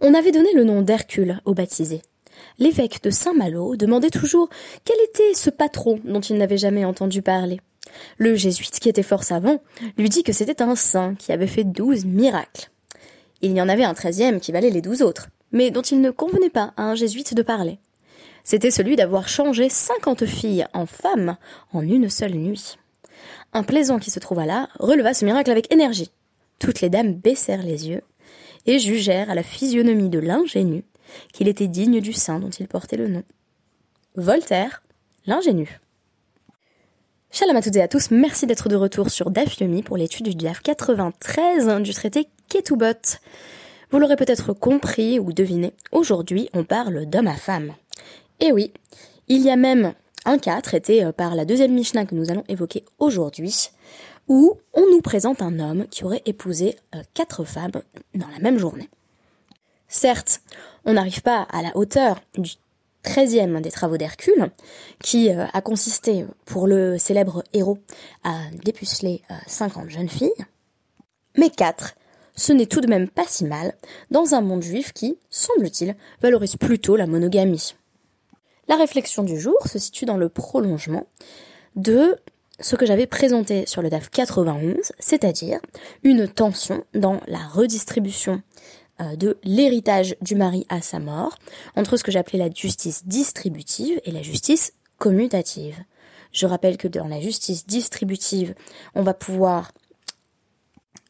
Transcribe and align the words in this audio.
On 0.00 0.14
avait 0.14 0.32
donné 0.32 0.52
le 0.54 0.64
nom 0.64 0.82
d'Hercule 0.82 1.40
au 1.44 1.54
baptisé. 1.54 2.02
L'évêque 2.58 3.02
de 3.02 3.10
Saint-Malo 3.10 3.76
demandait 3.76 4.10
toujours 4.10 4.48
quel 4.84 4.96
était 5.08 5.34
ce 5.34 5.50
patron 5.50 6.00
dont 6.04 6.20
il 6.20 6.36
n'avait 6.36 6.58
jamais 6.58 6.84
entendu 6.84 7.22
parler. 7.22 7.60
Le 8.18 8.34
jésuite, 8.34 8.78
qui 8.78 8.88
était 8.88 9.02
fort 9.02 9.24
savant, 9.24 9.62
lui 9.96 10.08
dit 10.08 10.22
que 10.22 10.32
c'était 10.32 10.62
un 10.62 10.74
saint 10.74 11.14
qui 11.14 11.32
avait 11.32 11.46
fait 11.46 11.64
douze 11.64 12.04
miracles. 12.04 12.70
Il 13.42 13.52
y 13.52 13.60
en 13.60 13.68
avait 13.68 13.84
un 13.84 13.94
treizième 13.94 14.40
qui 14.40 14.52
valait 14.52 14.70
les 14.70 14.82
douze 14.82 15.02
autres, 15.02 15.28
mais 15.52 15.70
dont 15.70 15.82
il 15.82 16.00
ne 16.00 16.10
convenait 16.10 16.50
pas 16.50 16.72
à 16.76 16.84
un 16.84 16.94
jésuite 16.94 17.34
de 17.34 17.42
parler. 17.42 17.78
C'était 18.44 18.70
celui 18.70 18.96
d'avoir 18.96 19.28
changé 19.28 19.68
cinquante 19.68 20.26
filles 20.26 20.66
en 20.72 20.86
femmes 20.86 21.36
en 21.72 21.82
une 21.82 22.08
seule 22.10 22.34
nuit. 22.34 22.76
Un 23.52 23.62
plaisant 23.62 23.98
qui 23.98 24.10
se 24.10 24.20
trouva 24.20 24.46
là 24.46 24.68
releva 24.78 25.14
ce 25.14 25.24
miracle 25.24 25.50
avec 25.50 25.72
énergie. 25.72 26.10
Toutes 26.58 26.80
les 26.80 26.90
dames 26.90 27.14
baissèrent 27.14 27.62
les 27.62 27.88
yeux 27.88 28.02
et 28.66 28.78
jugèrent 28.78 29.30
à 29.30 29.34
la 29.34 29.42
physionomie 29.42 30.08
de 30.08 30.18
l'ingénu 30.18 30.84
qu'il 31.32 31.48
était 31.48 31.68
digne 31.68 32.00
du 32.00 32.12
saint 32.12 32.40
dont 32.40 32.50
il 32.50 32.68
portait 32.68 32.96
le 32.96 33.08
nom. 33.08 33.22
Voltaire, 34.16 34.82
l'ingénu. 35.26 35.80
Shalom 37.30 37.56
à 37.56 37.62
toutes 37.62 37.76
et 37.76 37.82
à 37.82 37.88
tous, 37.88 38.10
merci 38.10 38.46
d'être 38.46 38.68
de 38.68 38.76
retour 38.76 39.10
sur 39.10 39.30
DAF 39.30 39.58
Yomi 39.60 39.82
pour 39.82 39.96
l'étude 39.96 40.28
du 40.28 40.34
DAF 40.34 40.60
93 40.62 41.82
du 41.82 41.92
traité 41.92 42.28
Ketubot. 42.48 43.18
Vous 43.90 43.98
l'aurez 43.98 44.16
peut-être 44.16 44.52
compris 44.52 45.18
ou 45.18 45.32
deviné, 45.32 45.72
aujourd'hui 45.92 46.48
on 46.54 46.64
parle 46.64 47.06
d'homme 47.06 47.28
à 47.28 47.36
femme. 47.36 47.74
Et 48.40 48.52
oui, 48.52 48.72
il 49.28 49.42
y 49.42 49.50
a 49.50 49.56
même 49.56 49.92
un 50.24 50.38
cas 50.38 50.60
traité 50.60 51.04
euh, 51.04 51.12
par 51.12 51.34
la 51.34 51.44
deuxième 51.44 51.72
Mishnah 51.72 52.04
que 52.04 52.14
nous 52.14 52.30
allons 52.30 52.44
évoquer 52.48 52.84
aujourd'hui, 52.98 53.70
où 54.28 54.58
on 54.72 54.90
nous 54.90 55.00
présente 55.00 55.42
un 55.42 55.58
homme 55.58 55.86
qui 55.88 56.04
aurait 56.04 56.22
épousé 56.26 56.76
euh, 56.94 57.02
quatre 57.14 57.44
femmes 57.44 57.82
dans 58.14 58.28
la 58.28 58.38
même 58.38 58.58
journée. 58.58 58.88
Certes, 59.88 60.40
on 60.84 60.94
n'arrive 60.94 61.22
pas 61.22 61.42
à 61.42 61.62
la 61.62 61.76
hauteur 61.76 62.20
du 62.36 62.52
treizième 63.02 63.60
des 63.60 63.70
travaux 63.70 63.96
d'Hercule, 63.96 64.50
qui 65.02 65.30
euh, 65.30 65.46
a 65.52 65.60
consisté 65.60 66.26
pour 66.44 66.66
le 66.66 66.98
célèbre 66.98 67.44
héros 67.52 67.78
à 68.24 68.40
dépuceler 68.64 69.22
50 69.46 69.88
jeunes 69.90 70.08
filles, 70.08 70.44
mais 71.36 71.50
quatre, 71.50 71.94
ce 72.34 72.52
n'est 72.52 72.66
tout 72.66 72.80
de 72.80 72.88
même 72.88 73.08
pas 73.08 73.24
si 73.26 73.44
mal 73.44 73.74
dans 74.10 74.34
un 74.34 74.40
monde 74.40 74.62
juif 74.62 74.92
qui, 74.92 75.18
semble-t-il, 75.30 75.96
valorise 76.20 76.56
plutôt 76.56 76.96
la 76.96 77.06
monogamie. 77.06 77.74
La 78.68 78.76
réflexion 78.76 79.22
du 79.22 79.40
jour 79.40 79.56
se 79.66 79.78
situe 79.78 80.04
dans 80.04 80.16
le 80.16 80.28
prolongement 80.28 81.06
de 81.76 82.16
ce 82.60 82.76
que 82.76 82.86
j'avais 82.86 83.06
présenté 83.06 83.66
sur 83.66 83.82
le 83.82 83.90
DAF 83.90 84.10
91, 84.10 84.92
c'est-à-dire 84.98 85.60
une 86.02 86.28
tension 86.28 86.84
dans 86.94 87.20
la 87.26 87.46
redistribution 87.46 88.42
euh, 89.00 89.16
de 89.16 89.38
l'héritage 89.44 90.16
du 90.22 90.36
mari 90.36 90.66
à 90.68 90.80
sa 90.80 90.98
mort 90.98 91.36
entre 91.76 91.96
ce 91.96 92.04
que 92.04 92.12
j'appelais 92.12 92.38
la 92.38 92.50
justice 92.50 93.06
distributive 93.06 94.00
et 94.04 94.10
la 94.10 94.22
justice 94.22 94.72
commutative. 94.98 95.76
Je 96.32 96.46
rappelle 96.46 96.76
que 96.76 96.88
dans 96.88 97.08
la 97.08 97.20
justice 97.20 97.66
distributive, 97.66 98.54
on 98.94 99.02
va 99.02 99.14
pouvoir 99.14 99.72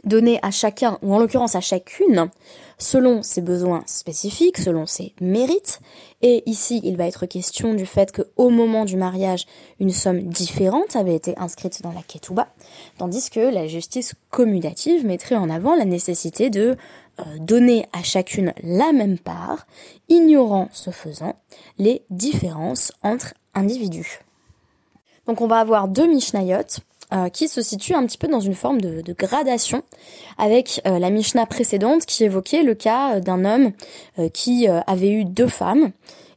donner 0.06 0.38
à 0.42 0.50
chacun, 0.50 0.98
ou 1.02 1.14
en 1.14 1.18
l'occurrence 1.18 1.54
à 1.54 1.60
chacune, 1.60 2.30
selon 2.78 3.22
ses 3.22 3.40
besoins 3.40 3.82
spécifiques, 3.86 4.58
selon 4.58 4.86
ses 4.86 5.14
mérites. 5.20 5.80
Et 6.22 6.42
ici, 6.46 6.80
il 6.84 6.96
va 6.96 7.06
être 7.06 7.26
question 7.26 7.74
du 7.74 7.86
fait 7.86 8.12
qu'au 8.12 8.48
moment 8.48 8.84
du 8.84 8.96
mariage, 8.96 9.46
une 9.80 9.90
somme 9.90 10.22
différente 10.22 10.96
avait 10.96 11.14
été 11.14 11.34
inscrite 11.38 11.82
dans 11.82 11.92
la 11.92 12.02
ketouba, 12.02 12.48
tandis 12.98 13.30
que 13.30 13.40
la 13.40 13.66
justice 13.66 14.14
commutative 14.30 15.04
mettrait 15.04 15.36
en 15.36 15.50
avant 15.50 15.74
la 15.74 15.84
nécessité 15.84 16.50
de 16.50 16.76
euh, 17.18 17.24
donner 17.40 17.86
à 17.92 18.02
chacune 18.02 18.52
la 18.62 18.92
même 18.92 19.18
part, 19.18 19.66
ignorant 20.08 20.68
ce 20.72 20.90
faisant 20.90 21.34
les 21.78 22.02
différences 22.10 22.92
entre 23.02 23.34
individus. 23.54 24.20
Donc 25.26 25.40
on 25.40 25.46
va 25.46 25.58
avoir 25.58 25.88
deux 25.88 26.06
Mishnayot 26.06 26.80
euh, 27.12 27.28
qui 27.28 27.46
se 27.46 27.62
situe 27.62 27.94
un 27.94 28.04
petit 28.04 28.18
peu 28.18 28.26
dans 28.26 28.40
une 28.40 28.56
forme 28.56 28.80
de, 28.80 29.12
gradation 29.12 29.84
avec 30.38 30.80
euh, 30.86 30.98
la 30.98 31.10
Mishnah 31.10 31.46
précédente 31.46 32.04
qui 32.04 32.24
évoquait 32.24 32.64
le 32.64 32.74
cas 32.74 33.14
euh, 33.14 33.20
d'un 33.20 33.44
homme 33.44 33.70
qui 34.32 34.66
avait 34.66 35.10
eu 35.10 35.24
deux 35.24 35.46
femmes 35.46 35.92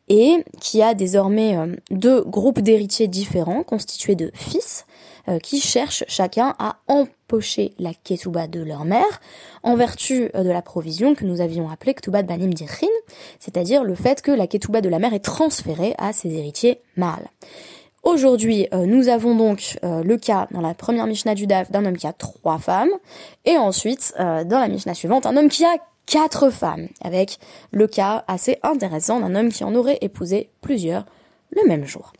et 0.09 0.43
qui 0.59 0.83
a 0.83 0.93
désormais 0.93 1.57
deux 1.89 2.21
groupes 2.21 2.59
d'héritiers 2.59 3.07
différents 3.07 3.63
constitués 3.63 4.15
de 4.15 4.31
fils 4.33 4.85
qui 5.43 5.61
cherchent 5.61 6.03
chacun 6.07 6.55
à 6.59 6.77
empocher 6.87 7.73
la 7.79 7.93
ketouba 7.93 8.47
de 8.47 8.61
leur 8.61 8.85
mère 8.85 9.21
en 9.63 9.75
vertu 9.75 10.29
de 10.33 10.49
la 10.49 10.61
provision 10.61 11.15
que 11.15 11.25
nous 11.25 11.41
avions 11.41 11.69
appelée 11.69 11.93
ketouba 11.93 12.23
de 12.23 12.27
banim 12.27 12.53
dirin, 12.53 12.87
c'est-à-dire 13.39 13.83
le 13.83 13.95
fait 13.95 14.21
que 14.21 14.31
la 14.31 14.47
ketouba 14.47 14.81
de 14.81 14.89
la 14.89 14.99
mère 14.99 15.13
est 15.13 15.19
transférée 15.23 15.95
à 15.97 16.11
ses 16.13 16.33
héritiers 16.33 16.81
mâles. 16.95 17.29
Aujourd'hui, 18.03 18.67
euh, 18.73 18.85
nous 18.85 19.09
avons 19.09 19.35
donc 19.35 19.77
euh, 19.83 20.03
le 20.03 20.17
cas 20.17 20.47
dans 20.51 20.61
la 20.61 20.73
première 20.73 21.05
Mishnah 21.05 21.35
du 21.35 21.47
DAF 21.47 21.69
d'un 21.69 21.85
homme 21.85 21.97
qui 21.97 22.07
a 22.07 22.13
trois 22.13 22.57
femmes, 22.57 22.89
et 23.45 23.57
ensuite, 23.57 24.13
euh, 24.19 24.43
dans 24.45 24.59
la 24.59 24.69
Mishnah 24.69 24.93
suivante, 24.93 25.25
un 25.25 25.35
homme 25.35 25.49
qui 25.49 25.65
a 25.65 25.75
quatre 26.05 26.49
femmes, 26.49 26.87
avec 27.03 27.39
le 27.71 27.87
cas 27.87 28.23
assez 28.27 28.57
intéressant 28.63 29.19
d'un 29.19 29.35
homme 29.35 29.49
qui 29.49 29.63
en 29.63 29.75
aurait 29.75 29.97
épousé 30.01 30.49
plusieurs 30.61 31.05
le 31.51 31.67
même 31.67 31.85
jour. 31.85 32.13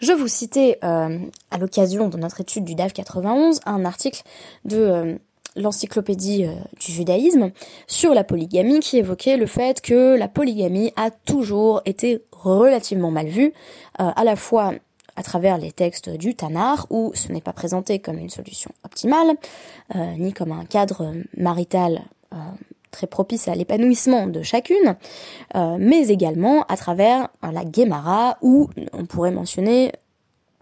Je 0.00 0.12
vous 0.12 0.28
citais 0.28 0.78
à 0.80 1.58
l'occasion 1.58 2.08
de 2.08 2.16
notre 2.16 2.40
étude 2.40 2.64
du 2.64 2.76
DAF 2.76 2.92
91 2.92 3.60
un 3.66 3.84
article 3.84 4.22
de 4.64 5.18
l'encyclopédie 5.58 6.46
du 6.80 6.92
judaïsme 6.92 7.50
sur 7.86 8.14
la 8.14 8.24
polygamie 8.24 8.80
qui 8.80 8.96
évoquait 8.96 9.36
le 9.36 9.46
fait 9.46 9.80
que 9.80 10.16
la 10.16 10.28
polygamie 10.28 10.92
a 10.96 11.10
toujours 11.10 11.82
été 11.84 12.22
relativement 12.32 13.10
mal 13.10 13.26
vue, 13.26 13.52
à 13.98 14.24
la 14.24 14.36
fois 14.36 14.72
à 15.18 15.22
travers 15.24 15.58
les 15.58 15.72
textes 15.72 16.08
du 16.08 16.36
Tanar, 16.36 16.86
où 16.90 17.10
ce 17.14 17.32
n'est 17.32 17.40
pas 17.40 17.52
présenté 17.52 17.98
comme 17.98 18.18
une 18.18 18.30
solution 18.30 18.70
optimale, 18.84 19.34
euh, 19.96 20.12
ni 20.16 20.32
comme 20.32 20.52
un 20.52 20.64
cadre 20.64 21.12
marital 21.36 22.02
euh, 22.32 22.36
très 22.92 23.08
propice 23.08 23.48
à 23.48 23.56
l'épanouissement 23.56 24.28
de 24.28 24.42
chacune, 24.42 24.96
euh, 25.56 25.76
mais 25.80 26.06
également 26.06 26.62
à 26.68 26.76
travers 26.76 27.30
la 27.42 27.64
Gemara, 27.70 28.38
où 28.42 28.70
on 28.92 29.06
pourrait 29.06 29.32
mentionner 29.32 29.90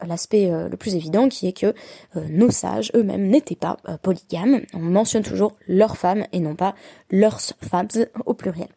l'aspect 0.05 0.51
le 0.51 0.77
plus 0.77 0.95
évident 0.95 1.29
qui 1.29 1.47
est 1.47 1.53
que 1.53 1.75
nos 2.15 2.51
sages 2.51 2.91
eux-mêmes 2.95 3.29
n'étaient 3.29 3.57
pas 3.57 3.77
polygames. 4.03 4.63
On 4.75 4.79
mentionne 4.79 5.23
toujours 5.23 5.53
leurs 5.69 5.97
femmes 5.97 6.27
et 6.33 6.41
non 6.41 6.55
pas 6.55 6.75
leurs 7.11 7.41
femmes 7.41 7.89
au 8.27 8.35
pluriel. 8.35 8.69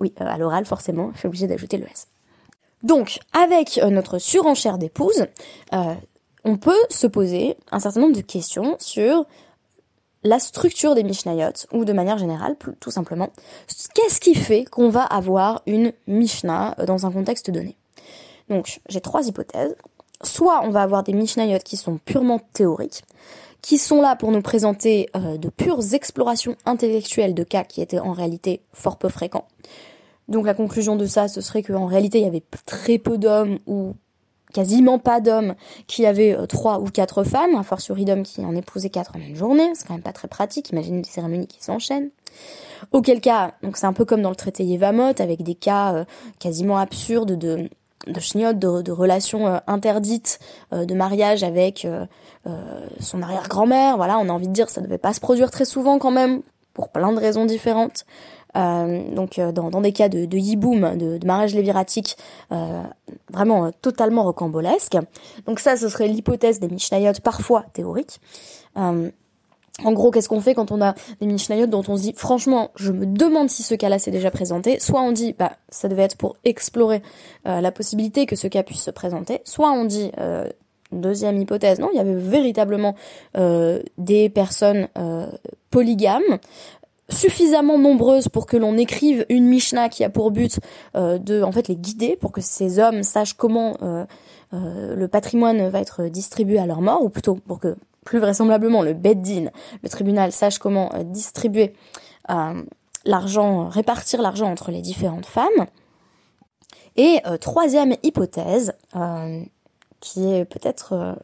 Oui, 0.00 0.12
à 0.18 0.36
l'oral 0.36 0.64
forcément, 0.64 1.10
je 1.14 1.20
suis 1.20 1.28
obligée 1.28 1.46
d'ajouter 1.46 1.78
le 1.78 1.86
S. 1.86 2.08
Donc, 2.82 3.20
avec 3.32 3.78
euh, 3.78 3.90
notre 3.90 4.18
surenchère 4.18 4.78
d'épouse, 4.78 5.26
euh, 5.72 5.94
on 6.44 6.56
peut 6.56 6.80
se 6.90 7.06
poser 7.06 7.56
un 7.70 7.78
certain 7.78 8.00
nombre 8.00 8.16
de 8.16 8.22
questions 8.22 8.76
sur 8.80 9.24
la 10.24 10.38
structure 10.38 10.94
des 10.94 11.02
Mishnayot, 11.02 11.66
ou 11.72 11.84
de 11.84 11.92
manière 11.92 12.18
générale, 12.18 12.56
tout 12.80 12.90
simplement, 12.90 13.30
qu'est-ce 13.94 14.20
qui 14.20 14.34
fait 14.34 14.64
qu'on 14.64 14.88
va 14.88 15.02
avoir 15.02 15.62
une 15.66 15.92
Mishnah 16.06 16.76
euh, 16.78 16.86
dans 16.86 17.06
un 17.06 17.12
contexte 17.12 17.50
donné 17.50 17.76
Donc, 18.48 18.80
j'ai 18.88 19.00
trois 19.00 19.26
hypothèses. 19.26 19.76
Soit 20.22 20.62
on 20.64 20.70
va 20.70 20.82
avoir 20.82 21.02
des 21.02 21.12
Mishnayot 21.12 21.58
qui 21.64 21.76
sont 21.76 21.98
purement 21.98 22.40
théoriques, 22.52 23.02
qui 23.60 23.78
sont 23.78 24.00
là 24.00 24.16
pour 24.16 24.30
nous 24.32 24.42
présenter 24.42 25.08
de 25.14 25.48
pures 25.48 25.94
explorations 25.94 26.56
intellectuelles 26.66 27.34
de 27.34 27.44
cas 27.44 27.64
qui 27.64 27.80
étaient 27.80 27.98
en 27.98 28.12
réalité 28.12 28.62
fort 28.72 28.98
peu 28.98 29.08
fréquents. 29.08 29.46
Donc 30.28 30.46
la 30.46 30.54
conclusion 30.54 30.96
de 30.96 31.06
ça, 31.06 31.28
ce 31.28 31.40
serait 31.40 31.62
qu'en 31.62 31.86
réalité, 31.86 32.18
il 32.18 32.24
y 32.24 32.28
avait 32.28 32.44
très 32.66 32.98
peu 32.98 33.18
d'hommes 33.18 33.58
ou 33.66 33.94
quasiment 34.52 34.98
pas 34.98 35.20
d'hommes 35.20 35.54
qui 35.86 36.06
avaient 36.06 36.36
euh, 36.36 36.46
trois 36.46 36.80
ou 36.80 36.84
quatre 36.86 37.24
femmes, 37.24 37.54
un 37.54 37.62
fortiori 37.62 38.04
d'hommes 38.04 38.22
qui 38.22 38.44
en 38.44 38.54
épousaient 38.54 38.90
quatre 38.90 39.16
en 39.16 39.20
une 39.20 39.34
journée, 39.34 39.70
c'est 39.74 39.86
quand 39.86 39.94
même 39.94 40.02
pas 40.02 40.12
très 40.12 40.28
pratique, 40.28 40.70
imaginez 40.70 41.00
des 41.00 41.08
cérémonies 41.08 41.46
qui 41.46 41.62
s'enchaînent. 41.62 42.10
Auquel 42.92 43.20
cas, 43.20 43.54
donc 43.62 43.76
c'est 43.76 43.86
un 43.86 43.92
peu 43.92 44.04
comme 44.04 44.22
dans 44.22 44.30
le 44.30 44.36
traité 44.36 44.64
Yevamot, 44.64 45.20
avec 45.20 45.42
des 45.42 45.54
cas 45.54 45.94
euh, 45.94 46.04
quasiment 46.38 46.78
absurdes 46.78 47.38
de 47.38 47.68
de 48.06 48.52
de, 48.52 48.82
de 48.82 48.92
relations 48.92 49.46
euh, 49.46 49.58
interdites, 49.66 50.38
de 50.72 50.94
mariage 50.94 51.42
avec 51.42 51.86
son 53.00 53.22
arrière-grand-mère, 53.22 53.96
voilà, 53.96 54.18
on 54.18 54.28
a 54.28 54.32
envie 54.32 54.48
de 54.48 54.52
dire 54.52 54.68
ça 54.68 54.80
devait 54.80 54.98
pas 54.98 55.12
se 55.12 55.20
produire 55.20 55.50
très 55.50 55.64
souvent 55.64 55.98
quand 55.98 56.10
même, 56.10 56.42
pour 56.74 56.88
plein 56.88 57.12
de 57.12 57.18
raisons 57.18 57.44
différentes. 57.44 58.04
Euh, 58.54 59.14
donc 59.14 59.38
euh, 59.38 59.50
dans, 59.50 59.70
dans, 59.70 59.80
des 59.80 59.92
cas 59.92 60.08
de, 60.08 60.26
de 60.26 60.36
yiboum, 60.36 60.96
de, 60.96 61.16
de 61.18 61.26
mariage 61.26 61.54
léviratique, 61.54 62.16
euh, 62.52 62.82
vraiment 63.30 63.70
totalement 63.72 64.24
rocambolesque. 64.24 64.98
Donc 65.46 65.58
ça, 65.58 65.76
ce 65.76 65.88
serait 65.88 66.08
l'hypothèse 66.08 66.60
des 66.60 66.68
Mishnayot, 66.68 67.12
parfois 67.22 67.64
théoriques. 67.72 68.20
En 69.84 69.92
gros, 69.92 70.10
qu'est-ce 70.10 70.28
qu'on 70.28 70.40
fait 70.40 70.54
quand 70.54 70.70
on 70.70 70.82
a 70.82 70.94
des 71.20 71.26
Mishnayot 71.26 71.66
dont 71.66 71.82
on 71.88 71.96
se 71.96 72.02
dit, 72.02 72.12
franchement, 72.14 72.70
je 72.76 72.92
me 72.92 73.06
demande 73.06 73.48
si 73.48 73.62
ce 73.62 73.74
cas-là 73.74 73.98
s'est 73.98 74.10
déjà 74.10 74.30
présenté. 74.30 74.78
Soit 74.78 75.00
on 75.00 75.12
dit, 75.12 75.34
bah, 75.38 75.52
ça 75.70 75.88
devait 75.88 76.02
être 76.02 76.16
pour 76.16 76.36
explorer 76.44 77.02
la 77.44 77.72
possibilité 77.72 78.26
que 78.26 78.36
ce 78.36 78.48
cas 78.48 78.62
puisse 78.62 78.82
se 78.82 78.90
présenter. 78.90 79.40
Soit 79.44 79.72
on 79.72 79.86
dit, 79.86 80.12
deuxième 80.92 81.38
hypothèse, 81.38 81.80
non, 81.80 81.88
il 81.92 81.96
y 81.96 82.00
avait 82.00 82.14
véritablement 82.14 82.94
des 83.34 84.28
personnes 84.28 84.88
polygames 85.70 86.38
suffisamment 87.12 87.78
nombreuses 87.78 88.28
pour 88.28 88.46
que 88.46 88.56
l'on 88.56 88.76
écrive 88.76 89.24
une 89.28 89.44
Mishnah 89.44 89.88
qui 89.88 90.04
a 90.04 90.10
pour 90.10 90.30
but 90.30 90.58
euh, 90.96 91.18
de 91.18 91.42
en 91.42 91.52
fait 91.52 91.68
les 91.68 91.76
guider 91.76 92.16
pour 92.16 92.32
que 92.32 92.40
ces 92.40 92.78
hommes 92.78 93.02
sachent 93.02 93.34
comment 93.34 93.76
euh, 93.82 94.04
euh, 94.54 94.96
le 94.96 95.08
patrimoine 95.08 95.68
va 95.68 95.80
être 95.80 96.04
distribué 96.04 96.58
à 96.58 96.66
leur 96.66 96.80
mort 96.80 97.02
ou 97.02 97.08
plutôt 97.08 97.34
pour 97.34 97.60
que 97.60 97.76
plus 98.04 98.18
vraisemblablement 98.18 98.82
le 98.82 98.94
Beddin, 98.94 99.50
le 99.82 99.88
tribunal 99.88 100.32
sache 100.32 100.58
comment 100.58 100.90
distribuer 101.04 101.74
l'argent, 103.04 103.68
répartir 103.68 104.22
l'argent 104.22 104.50
entre 104.50 104.70
les 104.70 104.80
différentes 104.80 105.26
femmes. 105.26 105.66
Et 106.96 107.20
troisième 107.40 107.94
hypothèse, 108.02 108.74
qui 110.00 110.32
est 110.32 110.44
peut-être 110.44 111.16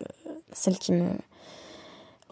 celle 0.53 0.79
qui 0.79 0.93
me 0.93 1.11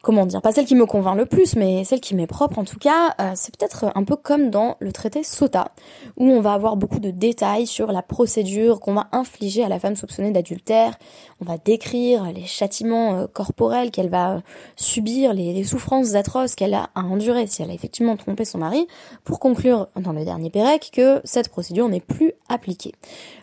comment 0.06 0.25
dire, 0.25 0.41
pas 0.41 0.53
celle 0.53 0.67
qui 0.67 0.76
me 0.76 0.87
convainc 0.87 1.17
le 1.17 1.26
plus, 1.26 1.56
mais 1.56 1.82
celle 1.82 1.99
qui 1.99 2.14
m'est 2.14 2.29
propre 2.29 2.61
en 2.61 2.64
tout 2.64 2.79
cas, 2.79 3.17
euh, 3.20 3.32
c'est 3.35 3.53
peut-être 3.56 3.91
un 3.93 4.05
peu 4.05 4.14
comme 4.14 4.50
dans 4.50 4.76
le 4.79 4.93
traité 4.93 5.25
Sota, 5.25 5.73
où 6.17 6.31
on 6.31 6.41
va 6.41 6.53
avoir 6.53 6.76
beaucoup 6.76 7.00
de 7.00 7.11
détails 7.11 7.67
sur 7.67 7.91
la 7.91 8.03
procédure 8.03 8.79
qu'on 8.79 8.94
va 8.94 9.08
infliger 9.11 9.64
à 9.64 9.69
la 9.69 9.81
femme 9.81 9.97
soupçonnée 9.97 10.31
d'adultère, 10.31 10.97
on 11.41 11.44
va 11.44 11.58
décrire 11.58 12.23
les 12.32 12.44
châtiments 12.44 13.17
euh, 13.17 13.26
corporels 13.26 13.91
qu'elle 13.91 14.08
va 14.08 14.35
euh, 14.37 14.41
subir, 14.76 15.35
les, 15.35 15.64
souffrances 15.64 16.14
atroces 16.14 16.55
qu'elle 16.55 16.75
a 16.75 16.88
à 16.94 17.00
endurer 17.00 17.49
si 17.49 17.62
elle 17.62 17.70
a 17.73 17.75
effectivement 17.75 18.17
trompé 18.17 18.44
son 18.44 18.59
mari, 18.59 18.87
pour 19.25 19.41
conclure 19.41 19.88
dans 19.97 20.12
le 20.12 20.25
dernier 20.25 20.50
Pérec 20.50 20.91
que 20.93 21.20
cette 21.25 21.49
procédure 21.49 21.88
n'est 21.88 21.99
plus 21.99 22.32
appliquée. 22.49 22.93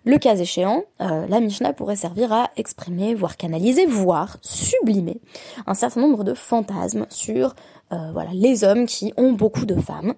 Le 0.06 0.18
cas 0.18 0.36
échéant, 0.36 0.84
la 1.00 1.40
Mishnah 1.40 1.74
pourrait 1.74 1.96
servir 1.96 2.32
à 2.32 2.50
exprimer, 2.56 3.16
voire 3.16 3.38
canaliser, 3.38 3.86
voire 3.86 4.38
sublimer 4.42 5.20
un 5.68 5.74
certain 5.74 6.02
nombre 6.02 6.24
de 6.24 6.34
fantasmes 6.34 7.06
sur 7.10 7.56
euh, 7.94 8.12
voilà, 8.12 8.32
les 8.34 8.64
hommes 8.64 8.86
qui 8.86 9.14
ont 9.18 9.34
beaucoup 9.34 9.66
de 9.66 9.76
femmes. 9.76 10.14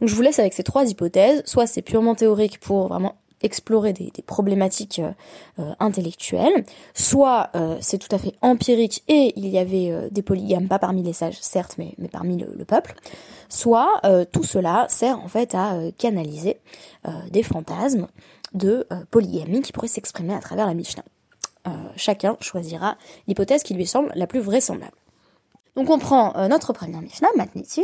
Donc 0.00 0.08
je 0.08 0.14
vous 0.14 0.22
laisse 0.22 0.38
avec 0.38 0.54
ces 0.54 0.62
trois 0.62 0.88
hypothèses. 0.88 1.42
Soit 1.44 1.66
c'est 1.66 1.82
purement 1.82 2.14
théorique 2.14 2.58
pour 2.58 2.88
vraiment 2.88 3.16
explorer 3.42 3.92
des, 3.92 4.10
problématiques 4.26 4.98
euh, 4.98 5.12
euh, 5.58 5.72
intellectuelles, 5.80 6.64
soit 6.94 7.50
c'est 7.80 7.98
tout 7.98 8.14
à 8.14 8.18
fait 8.18 8.34
empirique 8.42 9.02
et 9.08 9.32
il 9.36 9.48
y 9.48 9.58
avait 9.58 10.08
des 10.10 10.22
polygames, 10.22 10.68
pas 10.68 10.78
parmi 10.78 11.02
les 11.02 11.12
sages 11.12 11.38
certes, 11.40 11.76
mais, 11.78 11.94
mais 11.98 12.08
parmi 12.08 12.36
le, 12.36 12.52
le 12.56 12.64
peuple, 12.64 12.94
soit 13.48 14.00
tout 14.32 14.44
cela 14.44 14.86
sert 14.88 15.18
en 15.18 15.28
fait 15.28 15.54
à 15.54 15.78
canaliser 15.96 16.58
des 17.30 17.42
fantasmes 17.42 18.08
de 18.54 18.86
polygamie 19.10 19.62
qui 19.62 19.72
pourraient 19.72 19.88
s'exprimer 19.88 20.34
à 20.34 20.40
travers 20.40 20.66
la 20.66 20.74
Mishnah. 20.74 21.04
chacun 21.96 22.36
choisira 22.40 22.96
l'hypothèse 23.26 23.62
qui 23.62 23.74
lui 23.74 23.86
semble 23.86 24.12
la 24.14 24.26
plus 24.26 24.40
vraisemblable. 24.40 24.96
Donc 25.78 25.90
on 25.90 26.00
prend 26.00 26.34
euh, 26.34 26.48
notre 26.48 26.72
première 26.72 27.00
Mishnah, 27.00 27.28
Matnitin, 27.36 27.82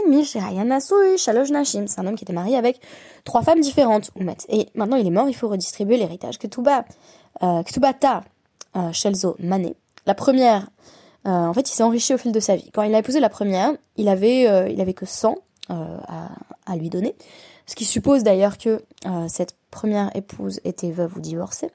Shalosh 1.17 1.51
Nashim. 1.51 1.87
C'est 1.87 2.01
un 2.01 2.07
homme 2.09 2.17
qui 2.17 2.25
était 2.25 2.33
marié 2.33 2.57
avec 2.57 2.81
trois 3.23 3.43
femmes 3.43 3.61
différentes, 3.61 4.11
Et 4.49 4.67
maintenant 4.75 4.97
il 4.97 5.07
est 5.07 5.11
mort, 5.11 5.29
il 5.29 5.33
faut 5.33 5.47
redistribuer 5.47 5.97
l'héritage. 5.97 6.39
Ketuba, 6.39 6.87
euh, 7.45 7.63
Ketubata, 7.63 8.25
euh, 8.75 8.91
Shelzo, 8.91 9.37
Mané. 9.39 9.77
La 10.07 10.17
première, 10.17 10.71
euh, 11.29 11.31
en 11.31 11.55
fait, 11.55 11.71
il 11.71 11.73
s'est 11.73 11.85
enrichi 11.85 12.13
au 12.13 12.19
fil 12.19 12.33
de 12.33 12.41
sa 12.41 12.57
vie. 12.57 12.69
Quand 12.73 12.83
il 12.83 12.93
a 12.97 12.99
épousé 12.99 13.21
la 13.21 13.29
première, 13.29 13.71
il 13.97 14.09
avait, 14.09 14.73
il 14.73 14.81
avait 14.81 14.93
que 14.93 15.07
100 15.07 15.37
à, 15.69 16.31
à, 16.67 16.77
lui 16.77 16.91
donner. 16.91 17.15
Ce 17.67 17.77
qui 17.77 17.85
suppose 17.85 18.25
d'ailleurs 18.25 18.59
que 18.59 18.83
cette 19.29 19.55
première 19.71 20.11
épouse 20.17 20.61
était 20.65 20.91
veuve 20.91 21.17
ou 21.17 21.21
divorcée. 21.21 21.71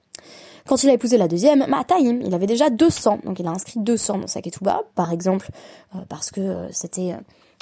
Quand 0.70 0.84
il 0.84 0.90
a 0.92 0.94
épousé 0.94 1.18
la 1.18 1.28
deuxième, 1.28 1.66
Mataim, 1.68 2.20
il 2.24 2.32
avait 2.36 2.46
déjà 2.46 2.70
200, 2.70 3.22
donc 3.24 3.40
il 3.40 3.48
a 3.48 3.50
inscrit 3.50 3.80
200 3.80 4.20
dans 4.20 4.28
sa 4.28 4.40
ketouba, 4.40 4.84
par 4.94 5.12
exemple, 5.12 5.50
euh, 5.96 5.98
parce 6.08 6.30
que 6.30 6.42
euh, 6.42 6.68
c'était 6.72 7.16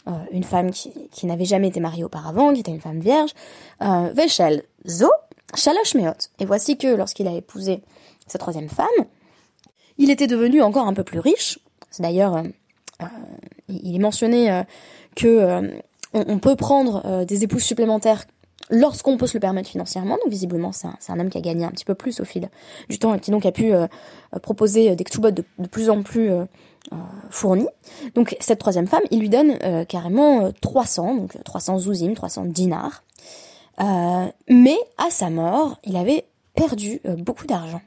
euh, 0.08 0.12
une 0.34 0.44
femme 0.44 0.72
qui, 0.72 1.26
n'avait 1.26 1.46
jamais 1.46 1.70
été 1.70 1.80
mariée 1.80 2.04
auparavant, 2.04 2.52
qui 2.52 2.60
était 2.60 2.72
une 2.72 2.82
femme 2.82 3.00
vierge. 3.00 3.32
Veshel 3.80 4.64
Zo, 4.86 5.10
Shalosh 5.56 5.96
Meot. 5.96 6.32
Et 6.40 6.46
voici 6.46 6.78
que 6.78 6.88
lorsqu'il 6.88 7.30
a 7.30 7.32
épousé 7.32 7.82
sa 8.28 8.40
troisième 8.40 8.68
femme, 8.68 8.88
il 9.98 10.12
était 10.12 10.28
devenu 10.28 10.62
encore 10.62 10.86
un 10.86 10.94
peu 10.94 11.06
plus 11.06 11.20
riche. 11.20 11.60
C'est 11.90 12.04
d'ailleurs, 12.04 12.44
il 13.70 13.96
est 13.96 14.00
mentionné 14.00 14.64
que 15.16 15.80
on, 16.14 16.40
peut 16.40 16.58
prendre 16.58 17.24
des 17.24 17.46
épouses 17.46 17.64
supplémentaires 17.64 18.26
lorsqu'on 18.70 19.18
peut 19.18 19.28
se 19.28 19.36
le 19.36 19.40
permettre 19.40 19.70
financièrement. 19.70 20.18
Donc 20.24 20.30
visiblement, 20.30 20.72
c'est 20.72 20.88
un, 21.12 21.20
homme 21.20 21.30
qui 21.30 21.38
a 21.38 21.42
gagné 21.42 21.66
un 21.66 21.72
petit 21.72 21.86
peu 21.86 21.96
plus 21.96 22.20
au 22.20 22.26
fil 22.26 22.50
du 22.90 23.00
temps 23.00 23.14
et 23.14 23.20
qui 23.20 23.32
donc 23.32 23.46
a 23.46 23.52
pu 23.52 23.74
euh, 23.74 23.88
euh, 24.36 24.40
proposer 24.40 24.96
des 24.96 25.04
ktubot 25.04 25.32
de, 25.32 25.44
de, 25.58 25.68
plus 25.68 25.90
en 25.90 26.04
plus 26.04 26.32
euh, 26.32 26.46
fournis. 27.30 27.68
Donc 28.16 28.36
cette 28.40 28.60
troisième 28.60 28.88
femme, 28.88 29.04
il 29.12 29.20
lui 29.20 29.30
donne 29.30 29.58
carrément 29.88 30.52
300, 30.62 31.16
donc 31.16 31.44
300 31.44 31.80
zouzim, 31.80 32.14
300 32.14 32.46
dinars. 32.46 33.04
mais 33.80 34.78
à 34.98 35.10
sa 35.10 35.30
mort, 35.30 35.78
il 35.84 35.98
avait 35.98 36.26
perdu 36.56 37.02
beaucoup 37.18 37.46
d'argent. 37.46 37.82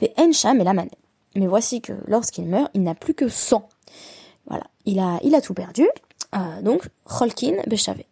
Mais 0.00 0.12
Encham 0.16 0.60
et 0.60 0.64
la 0.64 0.72
Mais 0.72 1.46
voici 1.48 1.80
que 1.80 1.92
lorsqu'il 2.06 2.46
meurt, 2.46 2.70
il 2.74 2.84
n'a 2.84 2.94
plus 2.94 3.14
que 3.14 3.28
100. 3.28 3.68
Voilà, 4.46 4.64
il 4.86 5.00
a, 5.00 5.18
il 5.24 5.34
a 5.34 5.40
tout 5.40 5.54
perdu. 5.54 5.88
donc, 6.62 6.88
Cholkin 7.04 7.56
Beshavé. 7.66 8.06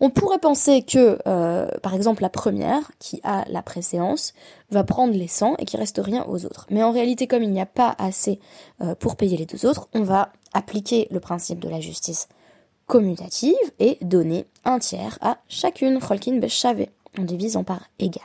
On 0.00 0.10
pourrait 0.10 0.38
penser 0.38 0.82
que, 0.82 1.18
euh, 1.26 1.68
par 1.82 1.94
exemple, 1.94 2.22
la 2.22 2.30
première, 2.30 2.92
qui 3.00 3.20
a 3.24 3.44
la 3.48 3.62
préséance, 3.62 4.32
va 4.70 4.84
prendre 4.84 5.12
les 5.12 5.26
100 5.26 5.56
et 5.58 5.64
qu'il 5.64 5.80
reste 5.80 6.00
rien 6.02 6.24
aux 6.28 6.44
autres. 6.44 6.66
Mais 6.70 6.82
en 6.82 6.92
réalité, 6.92 7.26
comme 7.26 7.42
il 7.42 7.50
n'y 7.50 7.60
a 7.60 7.66
pas 7.66 7.96
assez 7.98 8.38
euh, 8.80 8.94
pour 8.94 9.16
payer 9.16 9.36
les 9.36 9.46
deux 9.46 9.66
autres, 9.66 9.88
on 9.94 10.02
va 10.02 10.30
appliquer 10.52 11.08
le 11.10 11.18
principe 11.18 11.58
de 11.58 11.68
la 11.68 11.80
justice 11.80 12.28
commutative 12.86 13.56
et 13.80 13.98
donner 14.00 14.46
un 14.64 14.78
tiers 14.78 15.18
à 15.20 15.38
chacune. 15.48 15.98
Cholkin 16.00 16.38
Beshavé. 16.38 16.90
On 17.18 17.22
divise 17.22 17.56
en 17.56 17.64
parts 17.64 17.88
égales. 17.98 18.22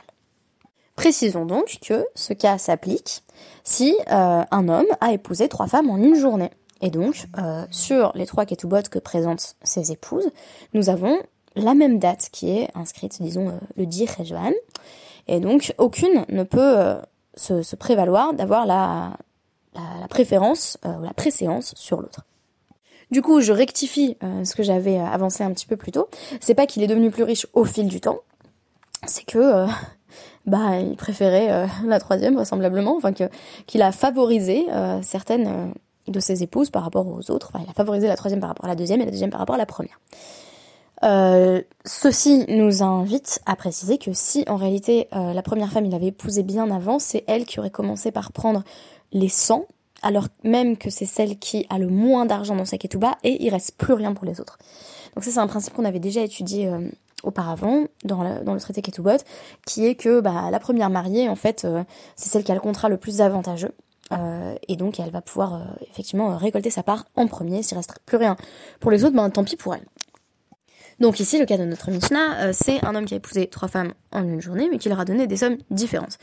Précisons 0.94 1.44
donc 1.44 1.78
que 1.82 2.06
ce 2.14 2.32
cas 2.32 2.56
s'applique 2.56 3.24
si 3.64 3.96
euh, 4.12 4.44
un 4.48 4.68
homme 4.68 4.86
a 5.00 5.12
épousé 5.12 5.48
trois 5.48 5.66
femmes 5.66 5.90
en 5.90 5.96
une 5.96 6.14
journée. 6.14 6.50
Et 6.80 6.90
donc, 6.90 7.28
sur 7.70 8.12
les 8.14 8.26
trois 8.26 8.44
ketubot 8.44 8.82
que 8.90 8.98
présentent 8.98 9.56
ses 9.62 9.90
épouses, 9.90 10.30
nous 10.74 10.90
avons 10.90 11.18
la 11.56 11.74
même 11.74 11.98
date 11.98 12.28
qui 12.32 12.50
est 12.50 12.68
inscrite, 12.74 13.20
disons, 13.20 13.48
euh, 13.48 13.58
le 13.76 13.86
10 13.86 14.10
Rejvan. 14.18 14.52
Et 15.28 15.40
donc, 15.40 15.74
aucune 15.78 16.24
ne 16.28 16.42
peut 16.42 16.78
euh, 16.78 17.00
se, 17.36 17.76
prévaloir 17.76 18.34
d'avoir 18.34 18.66
la, 18.66 19.16
préférence 20.08 20.78
euh, 20.84 20.94
ou 20.98 21.02
la 21.02 21.14
préséance 21.14 21.74
sur 21.76 22.00
l'autre. 22.00 22.24
Du 23.10 23.22
coup, 23.22 23.40
je 23.40 23.52
rectifie 23.52 24.16
ce 24.44 24.54
que 24.54 24.62
j'avais 24.62 24.98
avancé 24.98 25.44
un 25.44 25.52
petit 25.52 25.66
peu 25.66 25.76
plus 25.76 25.92
tôt. 25.92 26.08
C'est 26.40 26.54
pas 26.54 26.66
qu'il 26.66 26.82
est 26.82 26.86
devenu 26.86 27.10
plus 27.10 27.22
riche 27.22 27.46
au 27.52 27.64
fil 27.64 27.86
du 27.86 28.00
temps, 28.00 28.20
c'est 29.06 29.24
que 29.24 29.66
bah 30.46 30.78
il 30.80 30.96
préférait 30.96 31.68
la 31.84 32.00
troisième 32.00 32.34
vraisemblablement, 32.34 32.96
enfin 32.96 33.12
qu'il 33.12 33.82
a 33.82 33.92
favorisé 33.92 34.66
certaines 35.02 35.74
de 36.08 36.18
ses 36.18 36.42
épouses 36.42 36.70
par 36.70 36.82
rapport 36.82 37.06
aux 37.06 37.30
autres. 37.30 37.50
Enfin, 37.52 37.62
il 37.64 37.70
a 37.70 37.74
favorisé 37.74 38.08
la 38.08 38.16
troisième 38.16 38.40
par 38.40 38.48
rapport 38.48 38.64
à 38.64 38.68
la 38.68 38.74
deuxième 38.74 39.00
et 39.02 39.04
la 39.04 39.10
deuxième 39.10 39.30
par 39.30 39.38
rapport 39.38 39.54
à 39.54 39.58
la 39.58 39.66
première. 39.66 40.00
Euh, 41.04 41.60
ceci 41.84 42.46
nous 42.48 42.82
invite 42.82 43.40
à 43.44 43.56
préciser 43.56 43.98
que 43.98 44.12
si 44.14 44.44
en 44.48 44.56
réalité 44.56 45.08
euh, 45.14 45.34
la 45.34 45.42
première 45.42 45.70
femme 45.70 45.84
il 45.84 45.94
avait 45.94 46.06
épousé 46.06 46.42
bien 46.42 46.70
avant, 46.70 46.98
c'est 46.98 47.24
elle 47.26 47.44
qui 47.44 47.60
aurait 47.60 47.70
commencé 47.70 48.10
par 48.10 48.32
prendre 48.32 48.62
les 49.12 49.28
100, 49.28 49.66
alors 50.02 50.28
même 50.44 50.78
que 50.78 50.88
c'est 50.88 51.04
celle 51.04 51.38
qui 51.38 51.66
a 51.68 51.78
le 51.78 51.88
moins 51.88 52.24
d'argent 52.24 52.56
dans 52.56 52.64
sa 52.64 52.78
ketouba 52.78 53.18
et 53.22 53.44
il 53.44 53.50
reste 53.50 53.76
plus 53.76 53.92
rien 53.92 54.14
pour 54.14 54.24
les 54.24 54.40
autres. 54.40 54.58
Donc 55.14 55.24
ça 55.24 55.30
c'est 55.30 55.38
un 55.38 55.46
principe 55.46 55.74
qu'on 55.74 55.84
avait 55.84 56.00
déjà 56.00 56.22
étudié 56.22 56.68
euh, 56.68 56.88
auparavant 57.22 57.84
dans 58.04 58.22
le, 58.22 58.60
traité 58.60 58.82
Ketubot, 58.82 59.22
qui 59.66 59.86
est 59.86 59.94
que 59.94 60.20
bah, 60.20 60.50
la 60.50 60.60
première 60.60 60.90
mariée 60.90 61.28
en 61.28 61.36
fait 61.36 61.66
c'est 62.16 62.28
celle 62.28 62.44
qui 62.44 62.52
a 62.52 62.54
le 62.54 62.60
contrat 62.60 62.90
le 62.90 62.98
plus 62.98 63.22
avantageux. 63.22 63.72
et 64.68 64.76
donc 64.76 65.00
elle 65.00 65.10
va 65.10 65.22
pouvoir 65.22 65.62
effectivement 65.90 66.36
récolter 66.36 66.68
sa 66.68 66.82
part 66.82 67.06
en 67.16 67.26
premier. 67.26 67.62
S'il 67.62 67.78
reste 67.78 67.98
plus 68.04 68.18
rien 68.18 68.36
pour 68.78 68.90
les 68.90 69.04
autres, 69.04 69.16
ben 69.16 69.30
tant 69.30 69.42
pis 69.42 69.56
pour 69.56 69.74
elle. 69.74 69.86
Donc 71.00 71.20
ici, 71.20 71.38
le 71.38 71.46
cas 71.46 71.58
de 71.58 71.64
notre 71.64 71.90
Mishnah, 71.90 72.40
euh, 72.40 72.52
c'est 72.52 72.84
un 72.84 72.94
homme 72.94 73.04
qui 73.04 73.14
a 73.14 73.16
épousé 73.16 73.46
trois 73.46 73.68
femmes 73.68 73.92
en 74.12 74.22
une 74.22 74.40
journée, 74.40 74.68
mais 74.70 74.78
qui 74.78 74.88
leur 74.88 75.00
a 75.00 75.04
donné 75.04 75.26
des 75.26 75.36
sommes 75.36 75.58
différentes. 75.70 76.18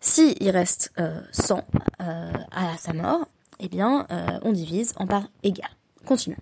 Si 0.00 0.36
il 0.40 0.50
reste 0.50 0.92
100 1.32 1.56
euh, 1.56 1.60
euh, 2.00 2.32
à 2.52 2.76
sa 2.78 2.92
mort, 2.92 3.26
eh 3.60 3.68
bien, 3.68 4.06
on 4.42 4.52
divise 4.52 4.94
en 4.96 5.06
parts 5.06 5.28
égales. 5.42 5.68
Continuons. 6.06 6.38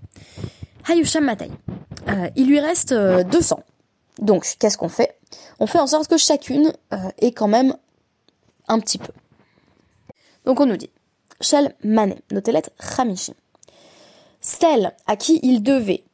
Hayusham 0.89 1.25
Matai. 1.25 1.51
il 2.37 2.47
lui 2.47 2.61
reste 2.61 2.95
200. 2.95 3.65
Donc, 4.21 4.47
qu'est-ce 4.61 4.79
qu'on 4.79 4.89
fait? 4.89 5.19
On 5.59 5.67
fait 5.67 5.81
en 5.81 5.89
sorte 5.89 6.07
que 6.09 6.17
chacune 6.17 6.73
ait 7.21 7.33
quand 7.33 7.49
même 7.49 7.75
un 8.69 8.79
petit 8.79 8.99
peu. 8.99 9.13
Donc 10.45 10.61
on 10.61 10.67
nous 10.67 10.77
dit, 10.77 10.91
Shel 11.41 11.75
Mane, 11.83 12.15
notelet 12.31 12.63
Chamishi. 12.81 13.35
Celle 14.41 14.95
à 15.09 15.17
qui 15.17 15.41
il 15.43 15.65
devait 15.65 16.05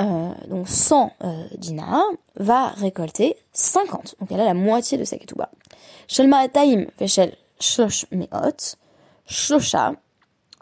euh, 0.00 0.32
donc 0.48 0.68
100 0.68 1.12
euh, 1.22 1.44
dinars, 1.56 2.04
va 2.36 2.68
récolter 2.70 3.36
50. 3.52 4.16
Donc 4.18 4.32
elle 4.32 4.40
a 4.40 4.44
la 4.44 4.54
moitié 4.54 4.98
de 4.98 5.04
sa 5.04 5.16
ketouba. 5.18 5.50
Shel 6.08 6.28
ma'ataim 6.28 6.86
veshel 6.98 7.36
shlosh 7.60 8.06
meot, 8.10 8.76
shlosha, 9.26 9.94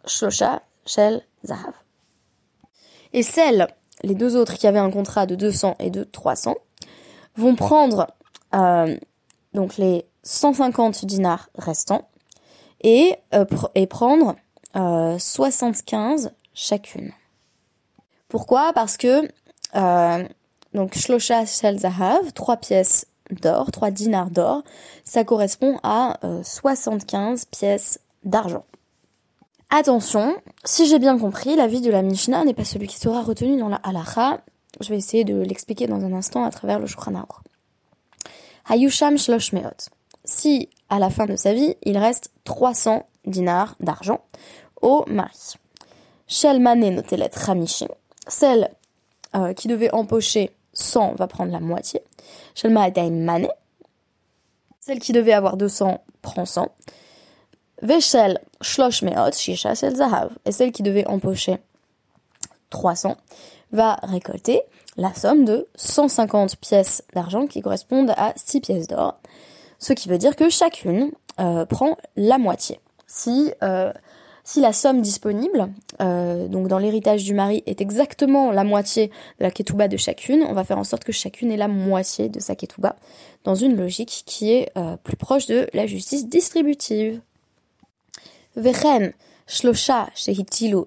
shlosha 0.07 0.63
shel 0.85 1.23
zahav. 1.45 1.73
Et 3.15 3.23
celle 3.23 3.69
les 4.03 4.15
deux 4.15 4.37
autres 4.37 4.55
qui 4.55 4.67
avaient 4.67 4.79
un 4.79 4.91
contrat 4.91 5.27
de 5.27 5.35
200 5.35 5.77
et 5.79 5.91
de 5.91 6.05
300 6.05 6.55
vont 7.37 7.55
prendre 7.55 8.09
euh, 8.55 8.99
donc 9.55 9.79
les 9.79 10.05
150 10.25 11.07
dinars 11.07 11.49
restants 11.57 12.09
et, 12.83 13.17
et 13.75 13.87
prendre 13.87 14.37
75 14.75 16.33
chacune. 16.55 17.13
Pourquoi? 18.33 18.73
Parce 18.73 18.97
que 18.97 19.29
donc 20.73 20.95
shlosha 20.95 21.45
shel 21.45 21.79
zahav, 21.79 22.33
trois 22.33 22.57
pièces 22.57 23.07
d'or, 23.31 23.71
trois 23.71 23.91
dinars 23.91 24.31
d'or, 24.31 24.63
ça 25.05 25.23
correspond 25.23 25.79
à 25.83 26.19
75 26.43 27.45
pièces 27.45 28.01
d'argent. 28.25 28.65
Attention, 29.69 30.35
si 30.65 30.87
j'ai 30.87 30.99
bien 30.99 31.19
compris, 31.19 31.57
l'avis 31.57 31.83
de 31.83 31.91
la 31.91 32.01
Mishnah 32.01 32.47
n'est 32.47 32.55
pas 32.55 32.65
celui 32.65 32.87
qui 32.87 32.97
sera 32.99 33.21
retenu 33.21 33.59
dans 33.59 33.69
la 33.69 33.77
halacha. 33.77 34.41
Je 34.81 34.89
vais 34.89 34.97
essayer 34.97 35.25
de 35.25 35.39
l'expliquer 35.43 35.87
dans 35.87 36.03
un 36.03 36.15
instant 36.15 36.43
à 36.43 36.51
travers 36.51 36.79
le 36.79 36.87
Shulchan 36.87 37.27
Hayusham 38.67 39.19
shlosh 39.19 39.53
meot. 39.53 39.91
Si, 40.25 40.71
à 40.89 40.99
la 40.99 41.11
fin 41.11 41.27
de 41.27 41.37
sa 41.37 41.53
vie, 41.53 41.75
il 41.83 41.99
reste 41.99 42.33
300 42.45 43.07
dinars 43.27 43.77
d'argent 43.81 44.23
au 44.81 45.05
mari. 45.07 45.57
Shel 46.29 46.61
mane 46.61 46.89
notelet 46.95 47.31
ramishim. 47.35 47.89
Celle 48.29 48.71
euh, 49.35 49.53
qui 49.53 49.69
devait 49.69 49.93
empocher 49.93 50.51
100 50.75 51.15
va 51.15 51.27
prendre 51.27 51.53
la 51.53 51.61
moitié. 51.61 52.03
Shel 52.55 52.73
mane. 52.73 53.49
Celle 54.81 54.99
qui 54.99 55.13
devait 55.13 55.33
avoir 55.33 55.57
200 55.57 56.03
prend 56.23 56.45
100. 56.45 56.69
Veshel 57.83 58.39
shlosh 58.61 59.05
shisha 59.33 59.75
shel 59.75 59.97
zahav. 59.97 60.31
Et 60.45 60.53
celle 60.53 60.73
qui 60.73 60.83
devait 60.83 61.07
empocher 61.07 61.59
300 62.71 63.17
va 63.73 63.95
récolter 64.03 64.63
la 64.97 65.15
somme 65.15 65.45
de 65.45 65.69
150 65.77 66.57
pièces 66.57 67.03
d'argent 67.15 67.47
qui 67.47 67.61
correspondent 67.61 68.13
à 68.17 68.33
6 68.37 68.61
pièces 68.61 68.87
d'or. 68.87 69.19
Ce 69.79 69.93
qui 69.93 70.09
veut 70.09 70.19
dire 70.19 70.37
que 70.37 70.49
chacune 70.49 71.11
euh, 71.41 71.65
prend 71.65 71.97
la 72.17 72.39
moitié. 72.39 72.81
Si, 73.07 73.53
euh, 73.63 73.93
si 74.45 74.61
la 74.61 74.73
somme 74.73 75.03
disponible, 75.03 75.69
euh, 76.01 76.49
donc 76.49 76.69
dans 76.69 76.79
l'héritage 76.79 77.25
du 77.25 77.35
mari, 77.35 77.63
est 77.67 77.81
exactement 77.81 78.51
la 78.51 78.65
moitié 78.65 79.09
de 79.39 79.45
la 79.45 79.51
ketouba 79.51 79.89
de 79.89 79.97
chacune, 79.97 80.45
on 80.49 80.53
va 80.53 80.65
faire 80.65 80.79
en 80.79 80.85
sorte 80.85 81.05
que 81.05 81.13
chacune 81.13 81.51
ait 81.53 81.57
la 81.57 81.69
moitié 81.69 82.29
de 82.29 82.41
sa 82.41 82.55
ketouba, 82.57 82.97
dans 83.45 83.55
une 83.55 83.77
logique 83.77 84.25
qui 84.27 84.53
est 84.53 84.73
plus 85.05 85.17
proche 85.17 85.47
de 85.47 85.69
la 85.73 85.87
justice 85.87 86.29
distributive. 86.29 87.21
Vechen 88.57 89.13
shlosha 89.47 90.09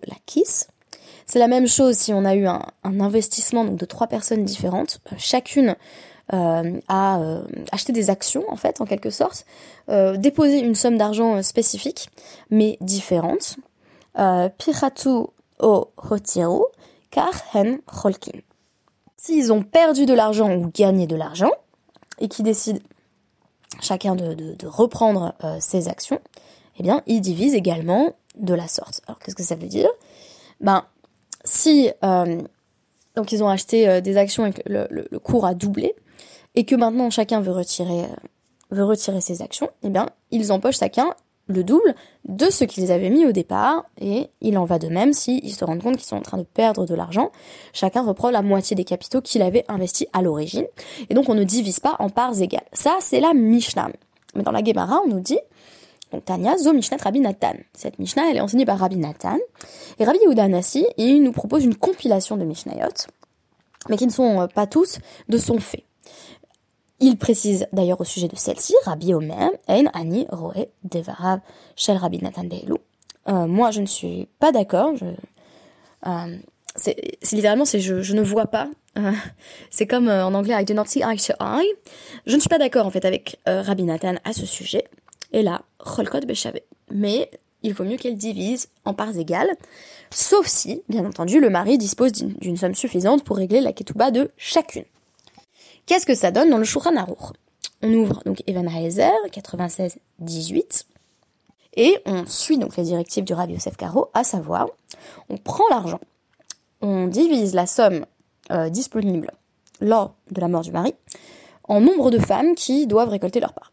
lakis. 0.07 0.67
C'est 1.25 1.39
la 1.39 1.47
même 1.47 1.67
chose 1.67 1.95
si 1.95 2.13
on 2.13 2.23
a 2.23 2.35
eu 2.35 2.45
un, 2.45 2.61
investissement 2.83 3.65
de 3.65 3.85
trois 3.85 4.07
personnes 4.07 4.45
différentes. 4.45 4.99
Euh, 5.11 5.15
chacune 5.17 5.75
euh, 6.33 6.79
a 6.87 7.19
euh, 7.19 7.43
acheté 7.71 7.93
des 7.93 8.09
actions 8.09 8.43
en 8.49 8.55
fait 8.55 8.81
en 8.81 8.85
quelque 8.85 9.09
sorte, 9.09 9.45
déposé 9.87 10.59
une 10.59 10.75
somme 10.75 10.97
d'argent 10.97 11.41
spécifique 11.43 12.09
mais 12.49 12.77
différente. 12.81 13.57
Piratu 14.57 15.27
o 15.59 15.87
hotiru 15.97 16.63
kar 17.11 17.33
hen 17.53 17.79
cholkin. 17.85 18.39
S'ils 19.17 19.51
ont 19.51 19.61
perdu 19.61 20.05
de 20.05 20.13
l'argent 20.13 20.51
ou 20.55 20.71
gagné 20.73 21.05
de 21.05 21.15
l'argent 21.15 21.51
et 22.19 22.27
qui 22.27 22.41
décident 22.41 22.79
chacun 23.81 24.15
de, 24.15 24.33
de, 24.33 24.67
reprendre 24.67 25.33
ses 25.59 25.89
actions, 25.89 26.21
eh 26.79 26.83
bien, 26.83 27.01
ils 27.07 27.21
divisent 27.21 27.55
également 27.55 28.13
de 28.37 28.53
la 28.53 28.67
sorte. 28.67 29.01
Alors, 29.07 29.19
qu'est-ce 29.19 29.35
que 29.35 29.43
ça 29.43 29.55
veut 29.55 29.67
dire? 29.67 29.89
Ben, 30.61 30.85
si 31.45 31.91
euh, 32.03 32.41
donc 33.15 33.31
ils 33.31 33.43
ont 33.43 33.47
acheté 33.47 33.87
euh, 33.87 34.01
des 34.01 34.17
actions 34.17 34.45
et 34.45 34.51
que 34.51 34.61
le, 34.65 35.19
cours 35.19 35.45
a 35.45 35.53
doublé, 35.53 35.95
et 36.55 36.65
que 36.65 36.75
maintenant 36.75 37.09
chacun 37.09 37.41
veut 37.41 37.51
retirer, 37.51 38.03
euh, 38.03 38.15
veut 38.71 38.83
retirer 38.83 39.21
ses 39.21 39.41
actions, 39.41 39.69
eh 39.83 39.89
bien, 39.89 40.07
ils 40.31 40.51
empochent 40.51 40.79
chacun 40.79 41.13
le 41.47 41.63
double 41.63 41.93
de 42.27 42.49
ce 42.49 42.63
qu'ils 42.63 42.91
avaient 42.91 43.11
mis 43.11 43.25
au 43.25 43.31
départ, 43.31 43.85
et 43.99 44.29
il 44.41 44.57
en 44.57 44.65
va 44.65 44.79
de 44.79 44.87
même 44.87 45.13
s'ils 45.13 45.53
se 45.53 45.63
rendent 45.63 45.83
compte 45.83 45.97
qu'ils 45.97 46.05
sont 46.05 46.15
en 46.15 46.21
train 46.21 46.39
de 46.39 46.43
perdre 46.43 46.85
de 46.85 46.95
l'argent. 46.95 47.31
Chacun 47.71 48.03
reprend 48.03 48.31
la 48.31 48.41
moitié 48.41 48.75
des 48.75 48.83
capitaux 48.83 49.21
qu'il 49.21 49.43
avait 49.43 49.63
investis 49.67 50.07
à 50.13 50.21
l'origine, 50.21 50.65
et 51.09 51.13
donc 51.13 51.29
on 51.29 51.35
ne 51.35 51.43
divise 51.43 51.79
pas 51.79 51.95
en 51.99 52.09
parts 52.09 52.41
égales. 52.41 52.65
Ça, 52.73 52.97
c'est 52.99 53.19
la 53.19 53.33
Mishnah. 53.33 53.89
Mais 54.33 54.43
dans 54.43 54.51
la 54.51 54.63
Gemara, 54.63 55.01
on 55.05 55.07
nous 55.07 55.19
dit 55.19 55.39
donc 56.11 56.25
Tanya, 56.25 56.57
Zo 56.57 56.73
Mishnat 56.73 56.97
Rabbi 56.97 57.19
Nathan. 57.19 57.53
Cette 57.73 57.99
Mishnah, 57.99 58.29
elle 58.29 58.37
est 58.37 58.41
enseignée 58.41 58.65
par 58.65 58.79
Rabbi 58.79 58.97
Nathan. 58.97 59.37
Et 59.99 60.05
Rabbi 60.05 60.19
Yehuda 60.23 60.47
Nassi, 60.47 60.85
il 60.97 61.21
nous 61.23 61.31
propose 61.31 61.65
une 61.65 61.75
compilation 61.75 62.37
de 62.37 62.43
Mishnayot, 62.43 63.07
mais 63.89 63.97
qui 63.97 64.05
ne 64.05 64.11
sont 64.11 64.41
euh, 64.41 64.47
pas 64.47 64.67
tous 64.67 64.99
de 65.29 65.37
son 65.37 65.59
fait. 65.59 65.83
Il 66.99 67.17
précise 67.17 67.67
d'ailleurs 67.73 67.99
au 67.99 68.05
sujet 68.05 68.27
de 68.27 68.35
celle-ci, 68.35 68.73
Rabbi 68.83 69.13
Omer, 69.13 69.49
Ein 69.67 69.89
Ani 69.93 70.25
Roe 70.29 70.67
Devarav 70.83 71.39
Shel 71.75 71.97
Rabbi 71.97 72.19
Nathan. 72.21 72.47
Euh, 73.27 73.47
moi, 73.47 73.71
je 73.71 73.81
ne 73.81 73.85
suis 73.85 74.27
pas 74.39 74.51
d'accord. 74.51 74.93
Euh, 76.07 76.37
c'est 76.75 76.95
littéralement, 77.31 77.65
c'est 77.65 77.79
je, 77.79 78.13
ne 78.13 78.21
vois 78.21 78.47
pas. 78.47 78.69
c'est 79.69 79.87
comme 79.87 80.07
en 80.07 80.33
anglais, 80.33 80.55
I 80.61 80.63
do 80.63 80.73
not 80.73 80.85
see 80.85 81.01
eye 81.01 81.17
to 81.17 81.33
eye. 81.41 81.67
Je 82.25 82.35
ne 82.35 82.39
suis 82.39 82.49
pas 82.49 82.59
d'accord 82.59 82.85
en 82.85 82.91
fait 82.91 83.05
avec 83.05 83.39
Rabbi 83.45 83.83
Nathan 83.83 84.15
à 84.23 84.33
ce 84.33 84.45
sujet. 84.45 84.85
Et 85.31 85.41
là, 85.41 85.63
Cholkot 85.79 86.21
Beshavé. 86.21 86.63
Mais 86.91 87.29
il 87.65 87.73
vaut 87.73 87.83
mieux 87.83 87.97
qu'elle 87.97 88.15
divise 88.15 88.69
en 88.85 88.93
parts 88.93 89.17
égales, 89.17 89.49
sauf 90.11 90.45
si, 90.45 90.83
bien 90.87 91.03
entendu, 91.03 91.39
le 91.39 91.49
mari 91.49 91.77
dispose 91.77 92.11
d'une 92.11 92.57
somme 92.57 92.75
suffisante 92.75 93.23
pour 93.23 93.37
régler 93.37 93.59
la 93.59 93.73
ketouba 93.73 94.11
de 94.11 94.31
chacune. 94.37 94.85
Qu'est-ce 95.85 96.05
que 96.05 96.15
ça 96.15 96.31
donne 96.31 96.49
dans 96.49 96.57
le 96.57 96.63
Shulchan 96.63 96.95
Aruch? 96.95 97.33
On 97.81 97.93
ouvre 97.93 98.21
donc 98.25 98.41
Evan 98.47 98.67
Haezer, 98.67 99.13
96-18, 99.31 100.85
et 101.75 101.99
on 102.05 102.25
suit 102.25 102.57
donc 102.57 102.77
les 102.77 102.83
directives 102.83 103.23
du 103.23 103.33
Rabbi 103.33 103.53
Yosef 103.53 103.77
Karo, 103.77 104.09
à 104.13 104.23
savoir, 104.23 104.67
on 105.29 105.37
prend 105.37 105.65
l'argent, 105.69 105.99
on 106.81 107.07
divise 107.07 107.53
la 107.53 107.67
somme 107.67 108.05
euh, 108.51 108.69
disponible 108.69 109.31
lors 109.81 110.15
de 110.31 110.41
la 110.41 110.47
mort 110.47 110.61
du 110.61 110.71
mari 110.71 110.95
en 111.67 111.81
nombre 111.81 112.11
de 112.11 112.19
femmes 112.19 112.55
qui 112.55 112.87
doivent 112.87 113.09
récolter 113.09 113.39
leur 113.39 113.53
part. 113.53 113.71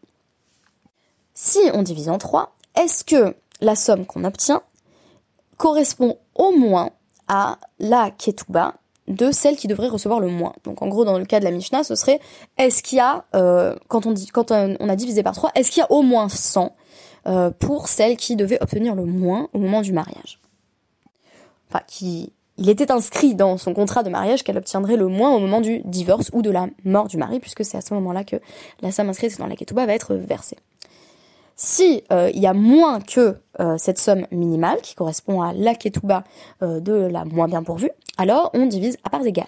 Si 1.33 1.59
on 1.73 1.81
divise 1.81 2.09
en 2.09 2.17
3, 2.17 2.55
est-ce 2.75 3.03
que 3.03 3.35
la 3.61 3.75
somme 3.75 4.05
qu'on 4.05 4.23
obtient 4.23 4.61
correspond 5.57 6.17
au 6.35 6.51
moins 6.51 6.89
à 7.27 7.57
la 7.79 8.11
ketouba 8.11 8.75
de 9.07 9.31
celle 9.31 9.55
qui 9.55 9.67
devrait 9.67 9.89
recevoir 9.89 10.19
le 10.19 10.27
moins. 10.27 10.53
Donc 10.63 10.81
en 10.81 10.87
gros, 10.87 11.05
dans 11.05 11.17
le 11.17 11.25
cas 11.25 11.39
de 11.39 11.43
la 11.43 11.51
Mishnah, 11.51 11.83
ce 11.83 11.95
serait 11.95 12.19
est-ce 12.57 12.81
qu'il 12.83 12.97
y 12.97 13.01
a, 13.01 13.25
euh, 13.35 13.75
quand, 13.87 14.05
on 14.05 14.11
dit, 14.11 14.27
quand 14.27 14.51
on 14.51 14.89
a 14.89 14.95
divisé 14.95 15.23
par 15.23 15.35
3, 15.35 15.51
est-ce 15.55 15.71
qu'il 15.71 15.81
y 15.81 15.83
a 15.83 15.91
au 15.91 16.01
moins 16.01 16.29
100 16.29 16.75
euh, 17.25 17.51
pour 17.51 17.87
celle 17.87 18.17
qui 18.17 18.35
devait 18.35 18.61
obtenir 18.61 18.95
le 18.95 19.05
moins 19.05 19.49
au 19.53 19.59
moment 19.59 19.81
du 19.81 19.93
mariage? 19.93 20.39
Enfin, 21.69 21.83
qui, 21.87 22.31
il 22.57 22.69
était 22.69 22.91
inscrit 22.91 23.35
dans 23.35 23.57
son 23.57 23.73
contrat 23.73 24.03
de 24.03 24.09
mariage 24.09 24.43
qu'elle 24.43 24.57
obtiendrait 24.57 24.95
le 24.95 25.07
moins 25.07 25.31
au 25.31 25.39
moment 25.39 25.59
du 25.59 25.81
divorce 25.85 26.29
ou 26.33 26.41
de 26.41 26.49
la 26.49 26.67
mort 26.85 27.07
du 27.07 27.17
mari, 27.17 27.39
puisque 27.39 27.65
c'est 27.65 27.77
à 27.77 27.81
ce 27.81 27.93
moment-là 27.95 28.23
que 28.23 28.37
la 28.81 28.91
somme 28.91 29.09
inscrite 29.09 29.37
dans 29.39 29.47
la 29.47 29.55
ketouba 29.55 29.85
va 29.85 29.93
être 29.93 30.15
versée. 30.15 30.57
Si 31.55 32.03
euh, 32.11 32.31
il 32.33 32.41
y 32.41 32.47
a 32.47 32.53
moins 32.53 32.99
que 32.99 33.37
euh, 33.59 33.77
cette 33.77 33.99
somme 33.99 34.25
minimale, 34.31 34.81
qui 34.81 34.95
correspond 34.95 35.41
à 35.41 35.53
la 35.53 35.75
ketouba 35.75 36.23
euh, 36.61 36.79
de 36.79 36.93
la 36.93 37.25
moins 37.25 37.47
bien 37.47 37.63
pourvue, 37.63 37.91
alors 38.17 38.49
on 38.53 38.65
divise 38.65 38.97
à 39.03 39.09
parts 39.09 39.25
égales. 39.25 39.45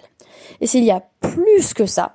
Et 0.60 0.66
s'il 0.66 0.84
y 0.84 0.90
a 0.90 1.02
plus 1.20 1.74
que 1.74 1.86
ça, 1.86 2.12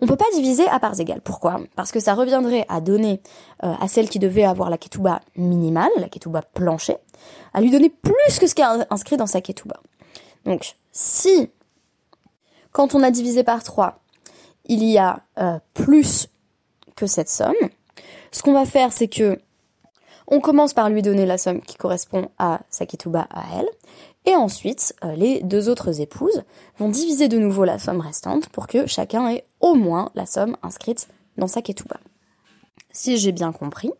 on 0.00 0.06
peut 0.06 0.16
pas 0.16 0.24
diviser 0.34 0.66
à 0.68 0.78
parts 0.78 1.00
égales. 1.00 1.20
Pourquoi? 1.20 1.60
Parce 1.76 1.90
que 1.90 2.00
ça 2.00 2.14
reviendrait 2.14 2.66
à 2.68 2.80
donner 2.80 3.20
à 3.60 3.86
celle 3.88 4.08
qui 4.08 4.18
devait 4.18 4.44
avoir 4.44 4.68
la 4.68 4.76
ketouba 4.76 5.20
minimale, 5.36 5.90
la 5.98 6.08
ketouba 6.08 6.42
plancher, 6.42 6.96
à 7.54 7.60
lui 7.60 7.70
donner 7.70 7.90
plus 7.90 8.38
que 8.38 8.46
ce 8.46 8.54
qui 8.54 8.62
est 8.62 8.86
inscrit 8.90 9.16
dans 9.16 9.26
sa 9.26 9.40
ketouba. 9.40 9.80
Donc, 10.44 10.74
si, 10.90 11.48
quand 12.72 12.94
on 12.94 13.02
a 13.02 13.10
divisé 13.10 13.44
par 13.44 13.62
3, 13.62 14.00
il 14.66 14.84
y 14.84 14.98
a 14.98 15.20
plus 15.74 16.28
que 16.96 17.06
cette 17.06 17.30
somme, 17.30 17.54
ce 18.34 18.42
qu'on 18.42 18.52
va 18.52 18.66
faire, 18.66 18.92
c'est 18.92 19.06
que 19.06 19.38
on 20.26 20.40
commence 20.40 20.74
par 20.74 20.90
lui 20.90 21.02
donner 21.02 21.24
la 21.24 21.38
somme 21.38 21.60
qui 21.60 21.76
correspond 21.76 22.30
à 22.36 22.62
sa 22.68 22.84
ketouba 22.84 23.28
à 23.30 23.44
elle, 23.56 23.68
et 24.24 24.34
ensuite 24.34 24.92
euh, 25.04 25.14
les 25.14 25.40
deux 25.42 25.68
autres 25.68 26.00
épouses 26.00 26.42
vont 26.78 26.88
diviser 26.88 27.28
de 27.28 27.38
nouveau 27.38 27.64
la 27.64 27.78
somme 27.78 28.00
restante 28.00 28.48
pour 28.48 28.66
que 28.66 28.86
chacun 28.86 29.28
ait 29.30 29.46
au 29.60 29.74
moins 29.74 30.10
la 30.16 30.26
somme 30.26 30.56
inscrite 30.64 31.06
dans 31.36 31.46
sa 31.46 31.62
ketouba. 31.62 32.00
Si 32.90 33.18
j'ai 33.18 33.30
bien 33.30 33.52
compris, 33.52 33.92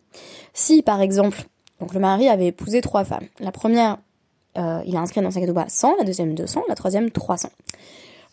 si 0.53 0.81
par 0.81 0.99
exemple, 0.99 1.43
donc 1.79 1.93
le 1.93 2.01
mari 2.01 2.27
avait 2.27 2.47
épousé 2.47 2.81
trois 2.81 3.05
femmes, 3.05 3.27
la 3.39 3.53
première 3.53 3.99
euh, 4.57 4.81
il 4.85 4.97
a 4.97 4.99
inscrit 4.99 5.21
dans 5.21 5.31
sa 5.31 5.39
ketouba 5.39 5.69
100, 5.69 5.95
la 5.97 6.03
deuxième 6.03 6.35
200, 6.35 6.63
la 6.67 6.75
troisième 6.75 7.09
300. 7.09 7.49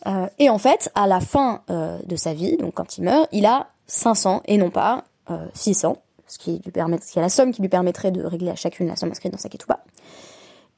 Euh, 0.07 0.27
et 0.37 0.49
en 0.49 0.57
fait, 0.57 0.91
à 0.95 1.07
la 1.07 1.21
fin 1.21 1.61
de 1.69 2.15
sa 2.17 2.33
vie, 2.33 2.57
donc 2.57 2.73
quand 2.73 2.97
il 2.97 3.05
meurt, 3.05 3.29
il 3.31 3.45
a 3.45 3.69
500 3.87 4.41
et 4.45 4.57
non 4.57 4.69
pas 4.69 5.05
600, 5.53 5.91
euh, 5.91 5.95
ce 6.27 6.37
qui 6.37 6.61
est 6.65 7.21
la 7.21 7.29
somme 7.29 7.51
qui 7.51 7.61
lui 7.61 7.69
permettrait 7.69 8.11
de 8.11 8.23
régler 8.23 8.49
à 8.49 8.55
chacune 8.55 8.87
la 8.87 8.95
somme 8.95 9.11
inscrite 9.11 9.31
dans 9.31 9.37
sa 9.37 9.49
ketouba. 9.49 9.83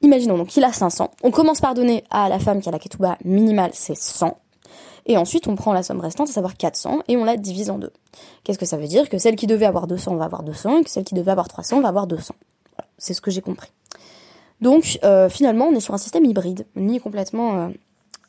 imaginons 0.01 0.37
donc 0.37 0.47
qu'il 0.47 0.63
a 0.63 0.73
500. 0.73 1.11
On 1.23 1.31
commence 1.31 1.61
par 1.61 1.73
donner 1.73 2.03
à 2.09 2.29
la 2.29 2.39
femme 2.39 2.61
qui 2.61 2.69
a 2.69 2.71
la 2.71 2.79
ketouba 2.79 3.17
minimale, 3.23 3.71
c'est 3.73 3.95
100. 3.95 4.37
Et 5.07 5.17
ensuite, 5.17 5.47
on 5.47 5.55
prend 5.55 5.71
la 5.71 5.83
somme 5.83 5.99
restante, 5.99 6.29
à 6.29 6.31
savoir 6.31 6.57
400, 6.57 7.03
et 7.07 7.15
on 7.15 7.23
la 7.23 7.37
divise 7.37 7.69
en 7.69 7.77
deux. 7.77 7.91
Qu'est-ce 8.43 8.57
que 8.57 8.65
ça 8.65 8.77
veut 8.77 8.87
dire? 8.87 9.07
Que 9.07 9.19
celle 9.19 9.35
qui 9.35 9.45
devait 9.45 9.65
avoir 9.65 9.85
200 9.85 10.15
va 10.15 10.25
avoir 10.25 10.41
200, 10.41 10.79
et 10.79 10.83
que 10.83 10.89
celle 10.89 11.03
qui 11.03 11.13
devait 11.13 11.31
avoir 11.31 11.47
300 11.47 11.81
va 11.81 11.89
avoir 11.89 12.07
200. 12.07 12.33
Voilà, 12.75 12.89
c'est 12.97 13.13
ce 13.13 13.21
que 13.21 13.29
j'ai 13.29 13.41
compris. 13.41 13.69
Donc, 14.61 14.99
euh, 15.03 15.29
finalement, 15.29 15.65
on 15.65 15.75
est 15.75 15.79
sur 15.79 15.93
un 15.93 15.99
système 15.99 16.25
hybride, 16.25 16.65
ni 16.75 16.99
complètement, 16.99 17.71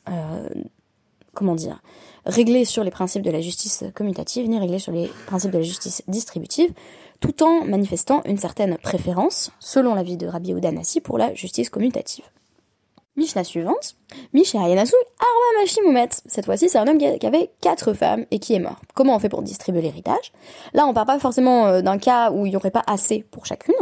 euh, 0.08 0.48
comment 1.32 1.54
dire, 1.54 1.80
réglé 2.26 2.64
sur 2.64 2.84
les 2.84 2.90
principes 2.90 3.22
de 3.22 3.30
la 3.30 3.40
justice 3.40 3.84
commutative, 3.94 4.48
ni 4.48 4.58
réglé 4.58 4.78
sur 4.78 4.92
les 4.92 5.10
principes 5.26 5.52
de 5.52 5.58
la 5.58 5.64
justice 5.64 6.02
distributive, 6.08 6.72
tout 7.20 7.42
en 7.42 7.64
manifestant 7.64 8.22
une 8.24 8.38
certaine 8.38 8.76
préférence, 8.78 9.52
selon 9.60 9.94
l'avis 9.94 10.16
de 10.16 10.26
Rabbi 10.26 10.52
Oudanassi, 10.52 11.00
pour 11.00 11.18
la 11.18 11.32
justice 11.34 11.70
commutative. 11.70 12.24
Mishnah 13.16 13.44
suivante. 13.44 13.96
Misha 14.34 14.68
Yanasu 14.68 14.94
Arba 15.18 15.60
Mashimoumet. 15.60 16.08
Cette 16.26 16.44
fois-ci, 16.44 16.68
c'est 16.68 16.78
un 16.78 16.86
homme 16.86 16.98
qui 16.98 17.26
avait 17.26 17.50
quatre 17.62 17.94
femmes 17.94 18.26
et 18.30 18.38
qui 18.38 18.52
est 18.52 18.58
mort. 18.58 18.78
Comment 18.94 19.16
on 19.16 19.18
fait 19.18 19.30
pour 19.30 19.42
distribuer 19.42 19.80
l'héritage? 19.80 20.32
Là, 20.74 20.86
on 20.86 20.92
parle 20.92 21.06
pas 21.06 21.18
forcément 21.18 21.66
euh, 21.66 21.80
d'un 21.80 21.96
cas 21.96 22.30
où 22.30 22.44
il 22.44 22.50
n'y 22.50 22.56
aurait 22.56 22.70
pas 22.70 22.82
assez 22.86 23.24
pour 23.30 23.46
chacune. 23.46 23.74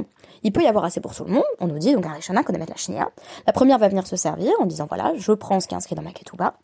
Il 0.44 0.52
peut 0.52 0.62
y 0.62 0.66
avoir 0.66 0.84
assez 0.84 1.00
pour 1.00 1.14
tout 1.14 1.24
le 1.24 1.32
monde. 1.32 1.44
On 1.58 1.66
nous 1.66 1.78
dit, 1.78 1.94
donc, 1.94 2.06
Arishana, 2.06 2.44
qu'on 2.44 2.52
la 2.52 2.76
Shnia. 2.76 3.10
La 3.46 3.52
première 3.52 3.78
va 3.78 3.88
venir 3.88 4.06
se 4.06 4.14
servir 4.14 4.52
en 4.60 4.66
disant, 4.66 4.86
voilà, 4.88 5.14
je 5.16 5.32
prends 5.32 5.58
ce 5.58 5.66
qui 5.66 5.74
est 5.74 5.76
inscrit 5.76 5.96
dans 5.96 6.02
ma 6.02 6.12
ketouba. 6.12 6.54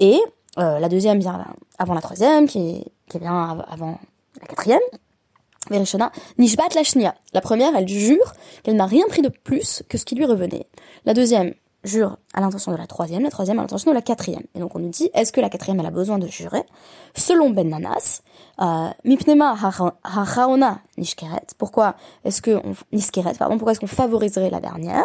Et 0.00 0.18
la 0.60 0.88
deuxième 0.88 1.18
vient 1.18 1.44
avant 1.78 1.94
la 1.94 2.00
troisième, 2.00 2.46
qui, 2.46 2.84
qui 3.08 3.18
vient 3.18 3.58
avant 3.68 3.98
la 4.40 4.46
quatrième. 4.46 4.80
Nishbat 6.38 6.74
la 6.74 6.82
Shnia. 6.82 7.14
La 7.32 7.40
première, 7.40 7.76
elle 7.76 7.88
jure 7.88 8.32
qu'elle 8.62 8.76
n'a 8.76 8.86
rien 8.86 9.04
pris 9.08 9.22
de 9.22 9.28
plus 9.28 9.82
que 9.88 9.98
ce 9.98 10.04
qui 10.04 10.14
lui 10.14 10.24
revenait. 10.24 10.66
La 11.04 11.14
deuxième, 11.14 11.54
jure 11.84 12.18
à 12.34 12.40
l'intention 12.40 12.72
de 12.72 12.76
la 12.76 12.86
troisième, 12.86 13.22
la 13.22 13.30
troisième 13.30 13.58
à 13.58 13.62
l'intention 13.62 13.90
de 13.90 13.94
la 13.94 14.02
quatrième. 14.02 14.42
Et 14.54 14.60
donc 14.60 14.74
on 14.76 14.78
nous 14.78 14.90
dit, 14.90 15.10
est-ce 15.14 15.32
que 15.32 15.40
la 15.40 15.48
quatrième 15.48 15.80
elle 15.80 15.86
a 15.86 15.90
besoin 15.90 16.18
de 16.18 16.26
jurer 16.26 16.62
Selon 17.14 17.50
Ben 17.50 17.68
Nanas, 17.68 18.22
euh, 18.60 18.88
Mipnema 19.04 19.56
hachaona 20.04 20.80
nishkeret. 20.98 21.46
Pourquoi 21.58 21.96
est-ce 22.24 22.42
que 22.42 22.60
on, 22.64 22.74
niskeret, 22.92 23.34
pardon, 23.38 23.56
pourquoi 23.56 23.72
est-ce 23.72 23.80
qu'on 23.80 23.86
favoriserait 23.86 24.50
la 24.50 24.60
dernière 24.60 25.04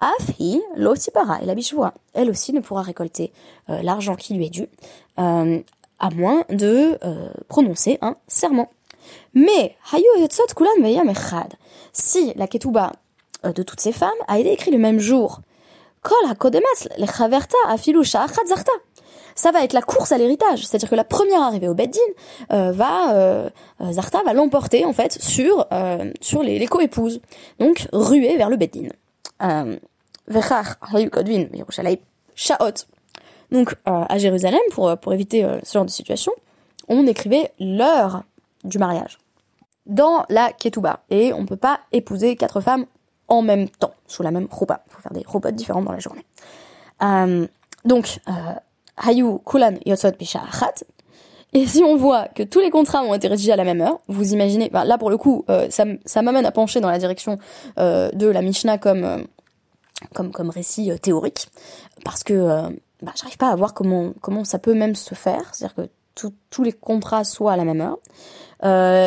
Afi 0.00 0.60
lotipara 0.76 1.42
et 1.42 1.46
la 1.46 1.54
bichvoa. 1.54 1.94
Elle 2.14 2.30
aussi 2.30 2.52
ne 2.52 2.60
pourra 2.60 2.82
récolter 2.82 3.32
euh, 3.68 3.82
l'argent 3.82 4.16
qui 4.16 4.34
lui 4.34 4.46
est 4.46 4.50
dû, 4.50 4.66
euh, 5.18 5.60
à 5.98 6.10
moins 6.10 6.44
de 6.50 6.98
prononcer 7.48 7.98
un 8.00 8.16
serment. 8.26 8.70
Mais 9.34 9.76
hayu 9.92 10.04
kulan 10.56 11.12
Si 11.92 12.32
la 12.34 12.46
ketouba 12.46 12.92
de 13.44 13.62
toutes 13.62 13.80
ces 13.80 13.92
femmes 13.92 14.10
a 14.28 14.38
été 14.38 14.52
écrite 14.52 14.72
le 14.72 14.80
même 14.80 14.98
jour 14.98 15.40
ça 19.34 19.50
va 19.50 19.64
être 19.64 19.72
la 19.72 19.82
course 19.82 20.12
à 20.12 20.18
l'héritage, 20.18 20.66
c'est-à-dire 20.66 20.90
que 20.90 20.94
la 20.94 21.04
première 21.04 21.42
arrivée 21.42 21.68
au 21.68 21.74
Beddin 21.74 21.98
euh, 22.52 22.72
va 22.72 23.14
euh, 23.14 23.50
euh, 23.80 23.92
Zarta 23.92 24.22
va 24.24 24.32
l'emporter 24.32 24.84
en 24.84 24.92
fait 24.92 25.12
sur 25.22 25.66
sur 26.20 26.42
les, 26.42 26.58
les 26.58 26.66
co-épouses, 26.66 27.20
donc 27.58 27.88
ruer 27.92 28.36
vers 28.36 28.50
le 28.50 28.56
Beddin. 28.56 28.88
Donc 33.50 33.74
à 33.84 34.18
Jérusalem 34.18 34.60
pour 34.70 34.96
pour 34.98 35.12
éviter 35.12 35.46
ce 35.62 35.72
genre 35.72 35.84
de 35.84 35.90
situation, 35.90 36.32
on 36.88 37.06
écrivait 37.06 37.52
l'heure 37.58 38.22
du 38.64 38.78
mariage 38.78 39.18
dans 39.86 40.24
la 40.28 40.52
ketouba 40.52 41.00
et 41.10 41.32
on 41.32 41.44
peut 41.44 41.56
pas 41.56 41.80
épouser 41.90 42.36
quatre 42.36 42.60
femmes 42.60 42.86
en 43.32 43.40
même 43.40 43.66
temps, 43.70 43.94
sous 44.06 44.22
la 44.22 44.30
même 44.30 44.46
roupa. 44.50 44.82
Il 44.86 44.92
faut 44.92 45.00
faire 45.00 45.12
des 45.12 45.24
roupas 45.26 45.52
différentes 45.52 45.86
dans 45.86 45.92
la 45.92 46.00
journée. 46.00 46.24
Euh, 47.02 47.46
donc, 47.86 48.20
euh, 48.28 48.32
Hayu 48.98 49.38
Kulan 49.46 49.72
Yotsot 49.86 50.12
Bisha 50.18 50.42
Et 51.54 51.66
si 51.66 51.82
on 51.82 51.96
voit 51.96 52.28
que 52.28 52.42
tous 52.42 52.60
les 52.60 52.68
contrats 52.68 53.02
ont 53.02 53.14
été 53.14 53.28
rédigés 53.28 53.52
à 53.52 53.56
la 53.56 53.64
même 53.64 53.80
heure, 53.80 54.00
vous 54.06 54.34
imaginez, 54.34 54.68
là 54.70 54.98
pour 54.98 55.08
le 55.08 55.16
coup, 55.16 55.46
euh, 55.48 55.66
ça, 55.70 56.22
m'amène 56.22 56.44
à 56.44 56.52
pencher 56.52 56.80
dans 56.80 56.90
la 56.90 56.98
direction 56.98 57.38
de 57.78 58.26
la 58.26 58.42
Mishnah 58.42 58.76
comme, 58.76 59.24
comme, 60.12 60.50
récit 60.50 60.92
théorique, 61.00 61.48
parce 62.04 62.22
que 62.24 62.68
bah, 63.00 63.12
j'arrive 63.16 63.38
pas 63.38 63.48
à 63.48 63.56
voir 63.56 63.72
comment 63.72 64.44
ça 64.44 64.58
peut 64.58 64.74
même 64.74 64.94
se 64.94 65.14
faire, 65.14 65.54
c'est-à-dire 65.54 65.86
que 66.14 66.28
tous 66.50 66.62
les 66.62 66.72
contrats 66.72 67.24
soient 67.24 67.52
à 67.52 67.56
la 67.56 67.64
même 67.64 67.80
heure. 67.80 67.98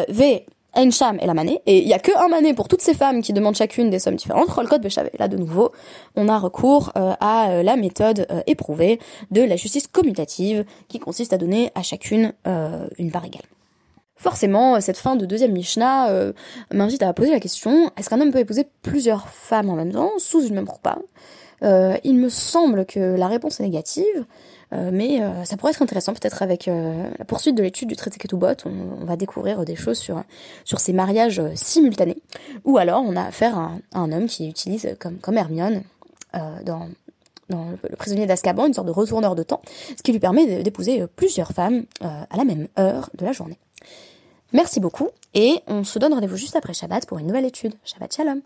v, 0.10 0.46
Ensham 0.76 1.18
et 1.22 1.26
la 1.26 1.34
manée, 1.34 1.62
et 1.66 1.82
il 1.82 1.88
y 1.88 1.94
a 1.94 2.00
que 2.00 2.12
un 2.18 2.28
mané 2.28 2.54
pour 2.54 2.68
toutes 2.68 2.82
ces 2.82 2.94
femmes 2.94 3.22
qui 3.22 3.34
demandent 3.34 3.56
chacune 3.56 3.90
des 3.90 4.00
sommes 4.00 4.16
différentes, 4.16 4.50
Rolkot 4.50 4.80
Bechavé. 4.80 5.12
Là, 5.20 5.28
de 5.28 5.38
nouveau, 5.38 5.72
on 6.16 6.28
a 6.28 6.38
recours 6.38 6.92
euh, 6.98 7.14
à 7.20 7.50
euh, 7.50 7.64
la 7.64 7.76
méthode 7.76 8.28
euh, 8.32 8.42
éprouvée 8.48 9.00
de 9.32 9.42
la 9.42 9.56
justice 9.56 9.88
commutative, 9.88 10.66
qui 10.88 11.00
consiste 11.00 11.34
à 11.34 11.38
donner 11.38 11.72
à 11.76 11.82
chacune 11.82 12.34
une 12.98 13.12
part 13.12 13.26
égale. 13.26 13.44
Forcément, 14.16 14.80
cette 14.82 14.98
fin 14.98 15.16
de 15.16 15.26
deuxième 15.26 15.52
Mishnah 15.52 16.10
m'invite 16.74 17.04
à 17.04 17.14
poser 17.14 17.32
la 17.32 17.40
question, 17.40 17.92
est-ce 17.98 18.10
qu'un 18.10 18.22
homme 18.22 18.32
peut 18.32 18.40
épouser 18.40 18.66
plusieurs 18.82 19.28
femmes 19.30 19.70
en 19.70 19.76
même 19.76 19.92
temps, 19.92 20.12
sous 20.18 20.46
une 20.46 20.56
même 20.56 20.70
roupa? 20.70 21.00
Il 21.62 22.16
me 22.16 22.30
semble 22.30 22.86
que 22.86 23.00
la 23.00 23.28
réponse 23.28 23.60
est 23.60 23.64
négative, 23.64 24.26
euh, 24.74 24.90
mais 24.92 25.22
euh, 25.22 25.44
ça 25.46 25.58
pourrait 25.58 25.72
être 25.72 25.82
intéressant, 25.82 26.14
peut-être 26.14 26.42
avec 26.42 26.68
euh, 26.68 27.08
la 27.18 27.26
poursuite 27.26 27.56
de 27.56 27.64
l'étude 27.64 27.88
du 27.88 27.96
traité 27.96 28.18
Ketubot, 28.18 28.48
on, 28.66 28.72
on, 29.02 29.06
va 29.06 29.16
découvrir 29.16 29.64
des 29.64 29.76
choses 29.76 29.98
sur, 29.98 30.24
ces 30.80 30.94
mariages 30.94 31.42
simultanés. 31.54 32.22
Ou 32.64 32.78
alors 32.78 33.04
on 33.06 33.16
a 33.16 33.24
affaire 33.24 33.58
à, 33.58 33.72
un 33.94 34.12
homme 34.12 34.28
qui 34.28 34.50
utilise, 34.50 34.96
comme, 35.00 35.38
Hermione, 35.38 35.84
dans, 36.34 36.90
dans 37.50 37.68
le 37.90 37.96
prisonnier 37.96 38.26
d'Azkaban, 38.26 38.68
une 38.68 38.74
sorte 38.74 38.88
de 38.88 38.92
retourneur 38.92 39.36
de 39.36 39.44
temps, 39.44 39.62
ce 39.96 40.04
qui 40.04 40.12
lui 40.12 40.20
permet 40.20 40.64
d'épouser 40.64 41.06
plusieurs 41.16 41.52
femmes 41.52 41.86
à 42.02 42.36
la 42.36 42.44
même 42.44 42.68
heure 42.78 43.10
de 43.18 43.26
la 43.26 43.32
journée. 43.32 43.58
Merci 44.52 44.80
beaucoup, 44.80 45.10
et 45.34 45.60
on 45.68 45.84
se 45.84 45.98
donne 46.00 46.14
rendez-vous 46.14 46.38
juste 46.38 46.56
après 46.56 46.74
Shabbat 46.74 47.06
pour 47.06 47.20
une 47.20 47.28
nouvelle 47.28 47.46
étude. 47.46 47.74
Shabbat 47.86 48.14
Shalom 48.14 48.42